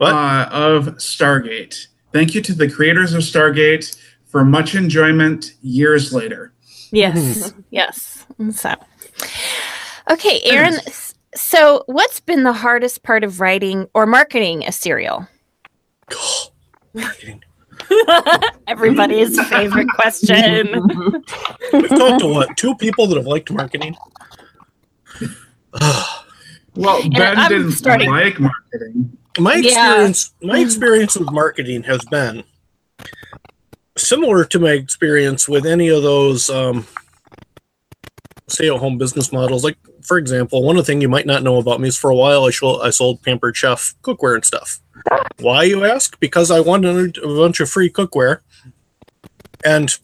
uh, 0.00 0.48
of 0.50 0.86
Stargate. 0.96 1.86
Thank 2.12 2.34
you 2.34 2.40
to 2.42 2.54
the 2.54 2.70
creators 2.70 3.12
of 3.14 3.22
Stargate 3.22 3.96
for 4.26 4.44
much 4.44 4.74
enjoyment 4.74 5.52
years 5.62 6.12
later. 6.12 6.52
yes, 6.92 7.52
yes. 7.70 8.26
So, 8.52 8.74
okay, 10.10 10.40
Aaron. 10.44 10.74
s- 10.74 11.14
So, 11.34 11.82
what's 11.86 12.20
been 12.20 12.42
the 12.44 12.52
hardest 12.52 13.02
part 13.02 13.22
of 13.24 13.40
writing 13.40 13.88
or 13.94 14.06
marketing 14.06 14.64
a 14.64 14.72
serial? 14.72 15.26
Marketing. 16.94 17.42
Everybody's 18.66 19.38
favorite 19.48 19.88
question. 19.96 20.70
We've 21.72 21.88
talked 21.90 22.20
to 22.20 22.26
what? 22.28 22.56
Two 22.56 22.74
people 22.76 23.06
that 23.08 23.16
have 23.16 23.26
liked 23.26 23.50
marketing. 23.50 23.96
Well, 26.74 27.00
Ben 27.08 27.38
I'm 27.38 27.48
didn't 27.50 27.72
starting- 27.72 28.10
like 28.10 28.38
marketing. 28.38 29.16
My 29.38 29.54
Yeah. 29.56 29.68
experience 30.02 30.34
my 30.42 30.58
experience 30.58 31.16
with 31.16 31.30
marketing 31.30 31.82
has 31.84 32.00
been 32.10 32.44
similar 33.96 34.44
to 34.44 34.58
my 34.58 34.72
experience 34.72 35.48
with 35.48 35.66
any 35.66 35.88
of 35.88 36.02
those 36.02 36.50
um, 36.50 36.86
stay-at-home 38.48 38.98
business 38.98 39.32
models. 39.32 39.64
Like 39.64 39.76
for 40.02 40.18
example 40.18 40.62
one 40.62 40.76
of 40.76 40.84
the 40.84 40.92
things 40.92 41.02
you 41.02 41.08
might 41.08 41.26
not 41.26 41.42
know 41.42 41.58
about 41.58 41.80
me 41.80 41.88
is 41.88 41.96
for 41.98 42.10
a 42.10 42.14
while 42.14 42.44
i, 42.44 42.50
sold 42.50 42.80
I 42.82 42.90
sold 42.90 43.22
pampered 43.22 43.56
chef 43.56 43.94
cookware 44.02 44.34
and 44.34 44.44
stuff. 44.44 44.80
Why 45.40 45.64
you 45.64 45.84
ask? 45.84 46.18
Because 46.20 46.50
i 46.50 46.60
wanted 46.60 47.18
a 47.18 47.26
bunch 47.26 47.60
of 47.60 47.68
free 47.70 47.90
cookware. 47.90 48.40
And 49.64 49.96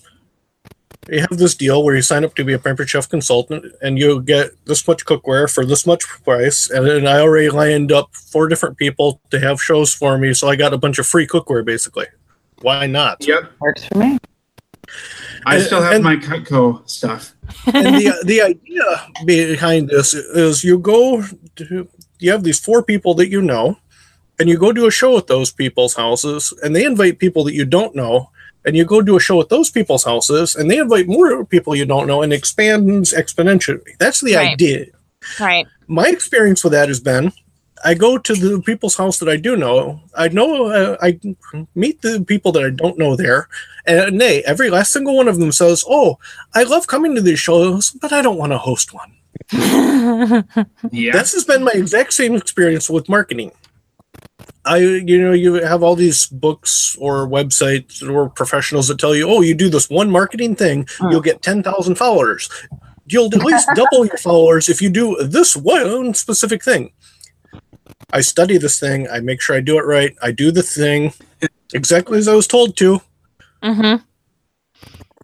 you 1.11 1.21
have 1.21 1.37
this 1.37 1.55
deal 1.57 1.83
where 1.85 1.97
you 1.97 2.03
sign 2.03 2.25
up 2.25 2.35
to 2.37 2.45
be 2.45 2.53
a 2.53 2.59
pampered 2.59 2.89
chef 2.89 3.09
consultant 3.09 3.65
and 3.83 3.99
you 3.99 4.23
get 4.23 4.51
this 4.67 4.87
much 4.87 5.05
cookware 5.05 5.53
for 5.53 5.65
this 5.65 5.87
much 5.87 6.05
price 6.25 6.71
and 6.71 6.87
then 6.87 7.07
i 7.07 7.19
already 7.19 7.49
lined 7.51 7.91
up 7.91 8.15
four 8.15 8.47
different 8.49 8.77
people 8.77 9.21
to 9.31 9.41
have 9.41 9.61
shows 9.61 9.93
for 9.93 10.17
me 10.17 10.33
so 10.33 10.49
i 10.49 10.55
got 10.57 10.73
a 10.73 10.79
bunch 10.79 10.99
of 10.99 11.07
free 11.07 11.27
cookware 11.27 11.65
basically 11.65 12.07
why 12.61 12.87
not 12.87 13.27
Yep. 13.27 13.51
Works 13.61 13.85
for 13.87 13.99
me. 13.99 14.19
I 15.47 15.57
And- 15.57 15.65
still 15.65 15.83
have 15.83 15.95
and- 15.95 16.05
my 16.05 16.17
Cutco 16.17 16.89
stuff. 16.89 17.33
and 17.67 17.97
the 17.97 18.15
the 18.25 18.41
idea 18.43 18.85
behind 19.25 19.89
this 19.89 20.15
is 20.15 20.63
you 20.63 20.79
go 20.79 21.25
to 21.57 21.89
you 22.21 22.31
have 22.31 22.45
these 22.45 22.61
four 22.61 22.83
people 22.85 23.15
that 23.15 23.29
you 23.29 23.43
know 23.43 23.77
and 24.39 24.49
you 24.49 24.57
go 24.57 24.73
do 24.73 24.87
a 24.87 24.91
show 24.93 25.19
at 25.19 25.27
those 25.27 25.51
people's 25.51 25.95
houses 25.97 26.55
and 26.63 26.77
they 26.77 26.85
invite 26.85 27.19
people 27.19 27.43
that 27.45 27.55
you 27.55 27.65
don't 27.65 27.97
know 27.97 28.31
and 28.65 28.77
you 28.77 28.85
go 28.85 29.01
do 29.03 29.17
a 29.17 29.21
show 29.21 29.41
at 29.41 29.49
those 29.49 29.71
people's 29.71 30.05
houses 30.05 30.55
and 30.57 30.71
they 30.71 30.79
invite 30.79 31.07
more 31.09 31.45
people 31.45 31.75
you 31.75 31.85
don't 31.85 32.07
know 32.07 32.23
and 32.23 32.33
expands 32.33 33.13
exponentially 33.13 33.97
that's 33.99 34.21
the 34.21 34.35
Right. 34.35 34.53
idea 34.53 34.87
right. 35.41 35.67
my 35.87 36.07
experience 36.09 36.63
with 36.65 36.73
that 36.73 36.89
has 36.89 37.01
been 37.01 37.33
I 37.85 37.95
go 37.95 38.17
to 38.17 38.35
the 38.35 38.63
people's 38.63 38.95
house 38.97 39.19
that 39.19 39.29
I 39.29 39.37
do 39.37 39.57
know. 39.57 40.01
I 40.15 40.29
know 40.29 40.67
uh, 40.67 40.97
I 41.03 41.19
meet 41.75 42.01
the 42.01 42.23
people 42.25 42.53
that 42.53 42.63
I 42.63 42.71
don't 42.71 42.97
know 42.97 43.17
there, 43.17 43.49
and 43.87 44.19
nay, 44.19 44.41
every 44.47 44.71
last 44.71 44.93
single 44.93 45.17
one 45.17 45.27
of 45.27 45.39
them 45.41 45.51
says, 45.51 45.83
"Oh, 45.89 46.17
I 46.55 46.63
love 46.63 46.87
coming 46.87 47.17
to 47.17 47.21
these 47.21 47.41
shows, 47.41 47.91
but 47.91 48.13
I 48.13 48.23
don't 48.23 48.39
want 48.39 48.53
to 48.53 48.59
host 48.59 48.95
one." 48.95 49.11
Yeah. 50.93 51.13
This 51.19 51.33
has 51.33 51.45
been 51.45 51.65
my 51.65 51.73
exact 51.75 52.13
same 52.13 52.37
experience 52.37 52.89
with 52.89 53.09
marketing. 53.09 53.51
I, 54.65 54.79
you 54.79 55.21
know, 55.21 55.33
you 55.33 55.55
have 55.55 55.83
all 55.83 55.97
these 55.97 56.27
books 56.27 56.97
or 57.01 57.27
websites 57.27 58.09
or 58.09 58.29
professionals 58.29 58.89
that 58.89 58.99
tell 58.99 59.15
you, 59.15 59.29
"Oh, 59.29 59.41
you 59.41 59.55
do 59.55 59.69
this 59.69 59.91
one 59.91 60.11
marketing 60.11 60.55
thing, 60.55 60.87
you'll 61.11 61.21
get 61.21 61.43
ten 61.43 61.63
thousand 61.63 61.97
followers. 61.97 62.49
You'll 63.07 63.35
at 63.35 63.45
least 63.45 63.69
double 63.75 64.07
your 64.07 64.19
followers 64.19 64.69
if 64.69 64.81
you 64.81 64.91
do 64.91 65.17
this 65.25 65.57
one 65.57 66.15
specific 66.15 66.63
thing." 66.63 66.93
I 68.13 68.21
study 68.21 68.59
this 68.59 68.79
thing. 68.79 69.09
I 69.09 69.21
make 69.21 69.41
sure 69.41 69.57
I 69.57 69.61
do 69.61 69.79
it 69.79 69.87
right. 69.87 70.15
I 70.23 70.33
do 70.33 70.51
the 70.51 70.63
thing 70.63 71.13
exactly 71.73 72.19
as 72.19 72.29
I 72.29 72.35
was 72.35 72.47
told 72.47 72.77
to. 72.77 73.01
Mm-hmm. 73.63 74.05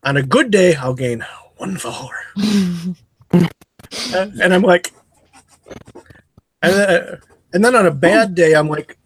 On 0.05 0.17
a 0.17 0.23
good 0.23 0.51
day, 0.51 0.75
I'll 0.75 0.95
gain 0.95 1.25
one 1.57 1.77
follower. 1.77 2.19
Uh, 4.15 4.27
and 4.43 4.53
I'm 4.53 4.63
like, 4.63 4.93
and 6.63 6.75
then, 6.75 7.19
and 7.55 7.65
then 7.65 7.75
on 7.75 7.87
a 7.87 7.91
bad 7.91 8.35
day, 8.35 8.55
I'm 8.55 8.69
like, 8.69 8.98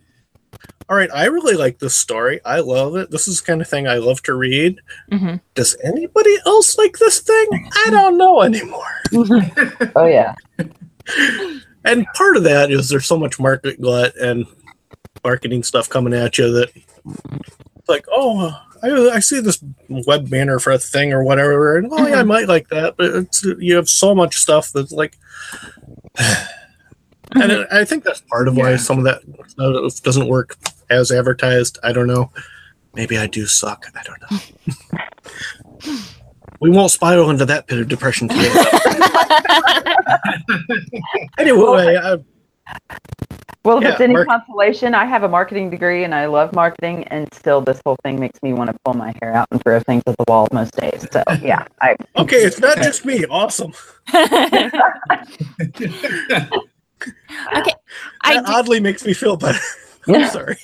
all 0.89 0.97
right, 0.97 1.11
I 1.15 1.27
really 1.27 1.55
like 1.55 1.79
this 1.79 1.95
story. 1.95 2.41
I 2.45 2.61
love 2.61 2.97
it. 2.97 3.11
This 3.11 3.29
is 3.29 3.41
the 3.41 3.47
kind 3.47 3.61
of 3.61 3.69
thing 3.69 3.87
I 3.87 3.97
love 3.97 4.23
to 4.25 4.35
read. 4.35 4.81
hmm 5.11 5.37
Does 5.55 5.77
anybody 5.83 6.37
else 6.47 6.77
like 6.79 6.99
this 6.99 7.21
thing? 7.21 7.71
I 7.87 7.89
don't 7.91 8.19
know 8.19 8.43
anymore. 8.43 8.83
Oh 9.97 10.07
yeah. 10.07 10.35
And 11.85 12.07
part 12.15 12.37
of 12.37 12.45
that 12.45 12.71
is 12.71 12.89
there's 12.89 13.07
so 13.07 13.19
much 13.19 13.41
market 13.41 13.81
glut 13.81 14.17
and 14.17 14.47
marketing 15.25 15.65
stuff 15.65 15.89
coming 15.89 16.15
at 16.15 16.39
you 16.39 16.53
that, 16.53 16.71
like, 17.89 18.07
oh, 18.09 18.57
I, 18.85 18.89
I 19.11 19.19
see 19.19 19.41
this 19.41 19.63
web 19.89 20.31
banner 20.31 20.61
for 20.61 20.71
a 20.71 20.79
thing 20.79 21.13
or 21.13 21.25
whatever, 21.25 21.77
and 21.77 21.89
oh 21.91 22.07
yeah, 22.07 22.21
I 22.21 22.23
might 22.23 22.47
like 22.47 22.69
that, 22.69 22.97
but 22.97 23.11
it's 23.17 23.43
you 23.59 23.75
have 23.75 23.89
so 23.89 24.15
much 24.15 24.37
stuff 24.37 24.71
that's 24.73 24.93
like. 24.93 25.19
And 27.35 27.51
uh-huh. 27.53 27.65
I 27.71 27.81
I 27.81 27.85
think 27.85 28.05
that's 28.05 28.21
part 28.23 28.49
of 28.49 28.57
why 28.57 28.71
Yeah. 28.73 28.77
some 28.77 28.99
of 28.99 29.05
that 29.05 29.23
doesn't 30.03 30.29
work 30.29 30.57
as 30.91 31.11
advertised. 31.11 31.79
I 31.83 31.93
don't 31.93 32.07
know. 32.07 32.31
Maybe 32.95 33.17
I 33.19 33.27
do 33.27 33.47
suck. 33.47 33.87
I 33.95 34.03
don't 34.03 34.21
know. 34.23 34.29
we 36.61 36.71
won't 36.71 36.91
spiral 36.91 37.31
into 37.31 37.45
that 37.47 37.67
pit 37.67 37.79
of 37.79 37.89
depression 37.89 38.29
today. 38.29 38.49
anyway, 41.39 41.97
I, 41.97 42.19
Well, 43.65 43.79
if 43.79 43.85
Yeah, 43.85 43.93
it's 43.93 44.01
any 44.01 44.15
consolation, 44.25 44.95
I 44.95 45.05
have 45.07 45.23
a 45.23 45.29
marketing 45.29 45.71
degree 45.71 46.05
and 46.05 46.15
I 46.15 46.27
love 46.27 46.53
marketing, 46.55 47.05
and 47.05 47.33
still 47.33 47.61
this 47.63 47.81
whole 47.85 47.97
thing 48.05 48.21
makes 48.21 48.41
me 48.43 48.53
want 48.53 48.71
to 48.71 48.77
pull 48.85 48.95
my 48.95 49.15
hair 49.23 49.33
out 49.33 49.49
and 49.51 49.63
throw 49.63 49.81
things 49.81 50.03
at 50.07 50.17
the 50.19 50.25
wall 50.29 50.49
most 50.53 50.77
days. 50.77 51.07
So 51.11 51.23
yeah, 51.41 51.67
I 51.81 51.97
okay, 52.19 52.43
it's 52.45 52.61
not 52.61 52.77
just 52.79 53.05
me. 53.05 53.25
Awesome. 53.27 53.73
okay. 57.57 57.73
I 58.23 58.35
That 58.37 58.47
do- 58.47 58.53
oddly 58.53 58.81
makes 58.81 59.05
me 59.05 59.15
feel 59.15 59.37
better. 59.37 59.59
I'm 60.09 60.29
sorry. 60.31 60.57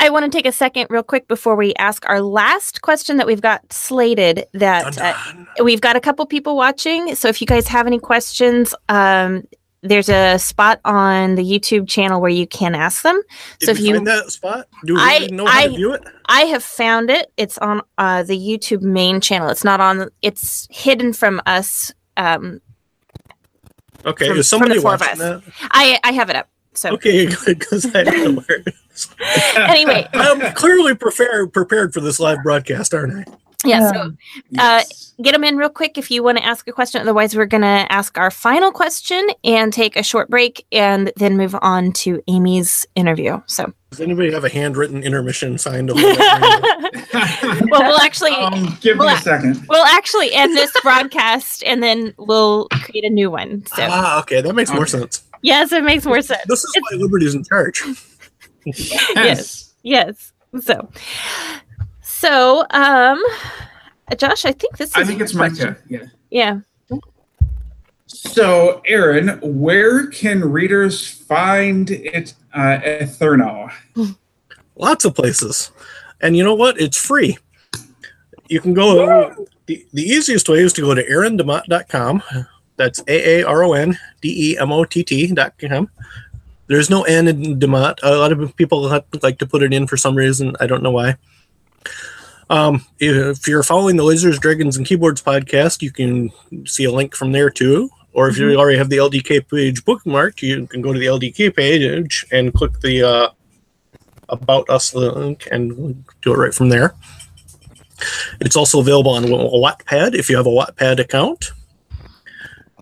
I 0.00 0.08
want 0.08 0.24
to 0.24 0.30
take 0.30 0.46
a 0.46 0.52
second, 0.52 0.86
real 0.88 1.02
quick, 1.02 1.28
before 1.28 1.54
we 1.54 1.74
ask 1.74 2.08
our 2.08 2.22
last 2.22 2.80
question 2.80 3.18
that 3.18 3.26
we've 3.26 3.42
got 3.42 3.70
slated. 3.70 4.46
That 4.54 4.96
uh, 4.98 5.62
we've 5.62 5.82
got 5.82 5.96
a 5.96 6.00
couple 6.00 6.24
people 6.24 6.56
watching. 6.56 7.14
So 7.14 7.28
if 7.28 7.40
you 7.42 7.46
guys 7.46 7.68
have 7.68 7.86
any 7.86 7.98
questions, 7.98 8.74
um, 8.88 9.42
there's 9.82 10.08
a 10.08 10.38
spot 10.38 10.80
on 10.86 11.34
the 11.34 11.42
YouTube 11.42 11.88
channel 11.88 12.22
where 12.22 12.30
you 12.30 12.46
can 12.46 12.74
ask 12.74 13.02
them. 13.02 13.20
Did 13.58 13.66
so 13.66 13.72
if 13.72 13.78
we 13.80 13.88
you- 13.88 13.94
find 13.96 14.06
that 14.06 14.30
spot? 14.30 14.66
Do 14.86 14.94
we 14.94 15.00
I- 15.00 15.18
even 15.24 15.36
know 15.36 15.44
how 15.46 15.58
I- 15.58 15.66
to 15.68 15.74
view 15.74 15.92
it? 15.92 16.02
I 16.26 16.42
have 16.46 16.64
found 16.64 17.10
it. 17.10 17.30
It's 17.36 17.58
on 17.58 17.82
uh, 17.98 18.22
the 18.22 18.38
YouTube 18.38 18.80
main 18.80 19.20
channel. 19.20 19.50
It's 19.50 19.64
not 19.64 19.80
on. 19.80 20.08
It's 20.22 20.66
hidden 20.70 21.12
from 21.12 21.42
us. 21.44 21.92
Um, 22.16 22.62
Okay, 24.06 24.28
from- 24.28 24.38
is 24.38 24.48
somebody 24.48 24.74
from 24.74 24.76
the 24.78 24.82
four 24.82 24.94
of 24.94 25.00
watching 25.00 25.20
us. 25.22 25.42
that? 25.44 25.68
I 25.70 25.98
I 26.04 26.12
have 26.12 26.30
it 26.30 26.36
up. 26.36 26.48
So 26.74 26.90
Okay, 26.94 27.26
because 27.46 27.94
I 27.94 28.02
don't 28.04 28.34
know 28.34 28.40
where 28.42 28.58
it 28.66 28.74
is. 28.92 29.08
anyway, 29.56 30.08
I'm 30.14 30.54
clearly 30.54 30.94
prepared 30.94 31.52
prepared 31.52 31.92
for 31.92 32.00
this 32.00 32.18
live 32.18 32.38
broadcast, 32.42 32.94
aren't 32.94 33.28
I? 33.28 33.32
Yeah. 33.64 33.92
So 33.92 34.12
Yes. 34.50 35.14
get 35.22 35.32
them 35.32 35.44
in 35.44 35.56
real 35.56 35.68
quick 35.68 35.96
if 35.98 36.10
you 36.10 36.22
want 36.22 36.38
to 36.38 36.44
ask 36.44 36.66
a 36.68 36.72
question. 36.72 37.00
Otherwise, 37.00 37.34
we're 37.36 37.46
going 37.46 37.62
to 37.62 37.86
ask 37.90 38.16
our 38.18 38.30
final 38.30 38.72
question 38.72 39.26
and 39.44 39.72
take 39.72 39.96
a 39.96 40.02
short 40.02 40.28
break 40.28 40.66
and 40.72 41.12
then 41.16 41.36
move 41.36 41.54
on 41.62 41.92
to 41.92 42.22
Amy's 42.28 42.86
interview. 42.94 43.40
So, 43.46 43.72
Does 43.90 44.00
anybody 44.00 44.32
have 44.32 44.44
a 44.44 44.48
handwritten 44.48 45.02
intermission 45.02 45.58
signed 45.58 45.90
over 45.90 46.00
well, 46.02 47.82
we'll 47.82 48.00
actually. 48.00 48.32
um, 48.32 48.76
give 48.80 48.96
me 48.98 49.06
a 49.12 49.16
second. 49.18 49.64
We'll 49.68 49.84
actually 49.84 50.32
end 50.32 50.56
this 50.56 50.72
broadcast 50.82 51.62
and 51.64 51.82
then 51.82 52.14
we'll 52.18 52.68
create 52.68 53.04
a 53.04 53.10
new 53.10 53.30
one. 53.30 53.64
So, 53.66 53.86
ah, 53.88 54.20
okay, 54.20 54.40
that 54.40 54.54
makes 54.54 54.70
more 54.72 54.86
sense. 54.86 55.22
yes, 55.42 55.72
it 55.72 55.84
makes 55.84 56.04
more 56.04 56.22
sense. 56.22 56.42
This 56.48 56.64
is 56.64 56.72
why 56.90 56.96
Liberty's 56.98 57.34
in 57.34 57.44
charge. 57.44 57.82
Yes. 58.64 59.74
Yes. 59.82 60.32
So, 60.60 60.88
so, 62.22 62.64
um, 62.70 63.22
Josh, 64.16 64.44
I 64.44 64.52
think 64.52 64.76
this 64.76 64.90
is. 64.90 64.94
I 64.94 65.04
think 65.04 65.18
your 65.18 65.24
it's 65.24 65.34
my 65.34 65.48
turn. 65.48 65.76
Yeah. 65.88 66.06
Yeah. 66.30 66.60
So, 68.06 68.80
Aaron, 68.86 69.40
where 69.42 70.06
can 70.06 70.40
readers 70.44 71.08
find 71.08 71.90
it, 71.90 72.34
uh, 72.54 72.78
Etherno? 72.84 73.72
Lots 74.76 75.04
of 75.04 75.14
places. 75.14 75.72
And 76.20 76.36
you 76.36 76.44
know 76.44 76.54
what? 76.54 76.80
It's 76.80 76.96
free. 76.96 77.38
You 78.48 78.60
can 78.60 78.74
go, 78.74 79.46
the, 79.66 79.84
the 79.92 80.02
easiest 80.02 80.48
way 80.48 80.58
is 80.58 80.72
to 80.74 80.82
go 80.82 80.94
to 80.94 81.02
aarondemott.com. 81.02 82.22
That's 82.76 83.00
A 83.08 83.40
A 83.40 83.46
R 83.46 83.64
O 83.64 83.72
N 83.72 83.98
D 84.20 84.52
E 84.52 84.58
M 84.58 84.70
O 84.70 84.84
T 84.84 85.02
T.com. 85.02 85.90
There's 86.68 86.90
no 86.90 87.02
N 87.02 87.28
in 87.28 87.58
Demott. 87.58 87.98
A 88.02 88.16
lot 88.16 88.30
of 88.32 88.54
people 88.56 89.02
like 89.22 89.38
to 89.38 89.46
put 89.46 89.62
it 89.62 89.72
in 89.72 89.86
for 89.86 89.96
some 89.96 90.14
reason. 90.14 90.54
I 90.60 90.66
don't 90.66 90.82
know 90.82 90.90
why. 90.90 91.16
Um, 92.50 92.84
if 92.98 93.46
you're 93.48 93.62
following 93.62 93.96
the 93.96 94.02
Lasers, 94.02 94.38
Dragons, 94.38 94.76
and 94.76 94.86
Keyboards 94.86 95.22
podcast, 95.22 95.80
you 95.82 95.90
can 95.90 96.30
see 96.66 96.84
a 96.84 96.90
link 96.92 97.14
from 97.14 97.32
there 97.32 97.50
too. 97.50 97.88
Or 98.12 98.28
if 98.28 98.36
you 98.36 98.46
Mhm. 98.48 98.56
already 98.56 98.76
have 98.76 98.90
the 98.90 98.98
LDK 98.98 99.40
page 99.40 99.84
bookmarked, 99.84 100.42
you 100.42 100.66
can 100.66 100.82
go 100.82 100.92
to 100.92 100.98
the 100.98 101.06
LDK 101.06 101.48
page 101.50 102.26
and 102.30 102.52
click 102.52 102.80
the 102.80 103.02
uh, 103.02 103.28
About 104.28 104.68
Us 104.68 104.94
link 104.94 105.48
and 105.50 106.04
do 106.20 106.32
it 106.34 106.36
right 106.36 106.54
from 106.54 106.68
there. 106.68 106.94
It's 108.40 108.56
also 108.56 108.80
available 108.80 109.12
on 109.12 109.24
Wattpad 109.24 110.14
if 110.14 110.28
you 110.28 110.36
have 110.36 110.46
a 110.46 110.50
Wattpad 110.50 110.98
account 110.98 111.52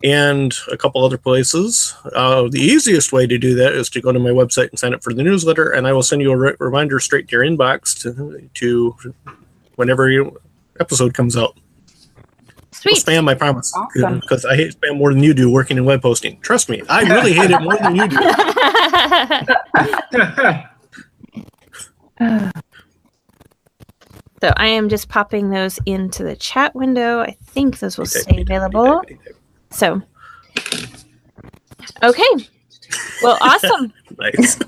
and 0.02 0.52
a 0.72 0.76
couple 0.76 1.04
other 1.04 1.18
places. 1.18 1.94
Uh, 2.14 2.48
the 2.50 2.60
easiest 2.60 3.12
way 3.12 3.26
to 3.26 3.36
do 3.38 3.54
that 3.54 3.74
is 3.74 3.88
to 3.90 4.00
go 4.00 4.10
to 4.12 4.18
my 4.18 4.30
website 4.30 4.70
and 4.70 4.78
sign 4.78 4.94
up 4.94 5.02
for 5.04 5.12
the 5.12 5.22
newsletter, 5.22 5.70
and 5.70 5.86
I 5.86 5.92
will 5.92 6.02
send 6.02 6.22
you 6.22 6.32
a 6.32 6.36
re- 6.36 6.54
reminder 6.58 6.98
straight 7.00 7.28
to 7.28 7.36
your 7.36 7.44
inbox 7.44 7.96
to, 8.00 8.48
to 8.54 9.14
whenever 9.80 10.08
your 10.10 10.30
episode 10.78 11.14
comes 11.14 11.36
out. 11.36 11.56
No 11.56 11.62
Sweet. 12.72 13.04
spam, 13.04 13.28
I 13.28 13.34
promise, 13.34 13.72
Awesome. 13.76 14.20
because 14.20 14.44
I 14.44 14.54
hate 14.54 14.76
spam 14.80 14.98
more 14.98 15.12
than 15.12 15.24
you 15.24 15.34
do 15.34 15.50
working 15.50 15.76
in 15.76 15.84
web 15.84 16.02
hosting. 16.02 16.38
Trust 16.40 16.68
me, 16.68 16.80
I 16.88 17.02
really 17.02 17.32
hate 17.32 17.50
it 17.50 17.60
more 17.60 17.76
than 17.76 17.96
you 17.96 18.06
do. 18.06 18.16
so 24.40 24.52
I 24.56 24.68
am 24.68 24.88
just 24.88 25.08
popping 25.08 25.50
those 25.50 25.80
into 25.84 26.22
the 26.22 26.36
chat 26.36 26.72
window. 26.74 27.20
I 27.20 27.32
think 27.42 27.80
those 27.80 27.98
will 27.98 28.06
stay 28.06 28.40
available. 28.40 29.02
So, 29.70 30.00
okay. 32.02 32.24
Well, 33.22 33.36
awesome. 33.40 33.92
Nice. 34.18 34.58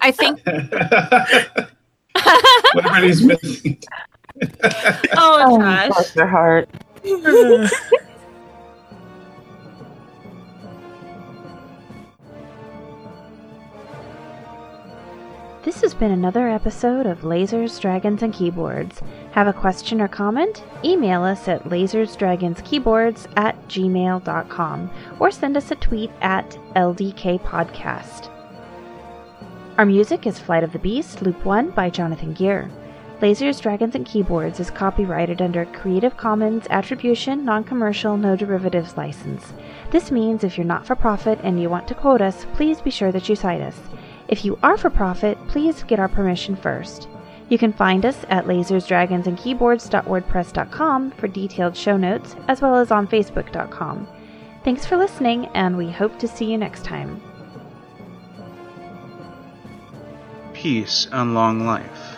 I 0.00 0.10
think. 0.12 0.40
Everybody's 2.76 3.22
missing. 3.22 3.78
Oh, 5.16 5.44
oh 5.46 5.58
gosh. 5.58 5.88
bless 5.88 6.12
their 6.12 6.26
heart. 6.26 6.68
This 15.64 15.82
has 15.82 15.92
been 15.92 16.12
another 16.12 16.48
episode 16.48 17.04
of 17.04 17.20
Lasers, 17.20 17.78
Dragons, 17.78 18.22
and 18.22 18.32
Keyboards. 18.32 19.02
Have 19.32 19.48
a 19.48 19.52
question 19.52 20.00
or 20.00 20.08
comment? 20.08 20.64
Email 20.82 21.22
us 21.24 21.46
at 21.46 21.64
lasersdragonskeyboards 21.64 23.26
at 23.36 23.68
gmail.com 23.68 24.90
or 25.20 25.30
send 25.30 25.56
us 25.56 25.70
a 25.70 25.74
tweet 25.76 26.10
at 26.22 26.48
LDK 26.74 27.40
Podcast. 27.42 28.30
Our 29.76 29.84
music 29.84 30.26
is 30.26 30.38
Flight 30.38 30.64
of 30.64 30.72
the 30.72 30.78
Beast, 30.78 31.20
Loop 31.22 31.44
1 31.44 31.70
by 31.70 31.90
Jonathan 31.90 32.32
Gear. 32.32 32.70
Lasers, 33.20 33.60
Dragons, 33.60 33.96
and 33.96 34.06
Keyboards 34.06 34.60
is 34.60 34.70
copyrighted 34.70 35.42
under 35.42 35.64
Creative 35.64 36.16
Commons 36.16 36.68
Attribution, 36.70 37.44
Non 37.44 37.64
Commercial, 37.64 38.16
No 38.16 38.36
Derivatives 38.36 38.96
license. 38.96 39.52
This 39.90 40.12
means 40.12 40.44
if 40.44 40.56
you're 40.56 40.64
not 40.64 40.86
for 40.86 40.94
profit 40.94 41.40
and 41.42 41.60
you 41.60 41.68
want 41.68 41.88
to 41.88 41.96
quote 41.96 42.20
us, 42.20 42.46
please 42.52 42.80
be 42.80 42.90
sure 42.90 43.10
that 43.10 43.28
you 43.28 43.34
cite 43.34 43.60
us. 43.60 43.76
If 44.28 44.44
you 44.44 44.56
are 44.62 44.76
for 44.76 44.88
profit, 44.88 45.36
please 45.48 45.82
get 45.82 45.98
our 45.98 46.06
permission 46.06 46.54
first. 46.54 47.08
You 47.48 47.58
can 47.58 47.72
find 47.72 48.06
us 48.06 48.24
at 48.28 48.44
lasersdragonsandkeyboards.wordpress.com 48.44 51.10
for 51.12 51.26
detailed 51.26 51.76
show 51.76 51.96
notes, 51.96 52.36
as 52.46 52.62
well 52.62 52.76
as 52.76 52.92
on 52.92 53.08
facebook.com. 53.08 54.06
Thanks 54.62 54.86
for 54.86 54.96
listening, 54.96 55.46
and 55.54 55.76
we 55.76 55.90
hope 55.90 56.20
to 56.20 56.28
see 56.28 56.44
you 56.44 56.58
next 56.58 56.84
time. 56.84 57.20
Peace 60.52 61.08
and 61.10 61.34
long 61.34 61.66
life. 61.66 62.17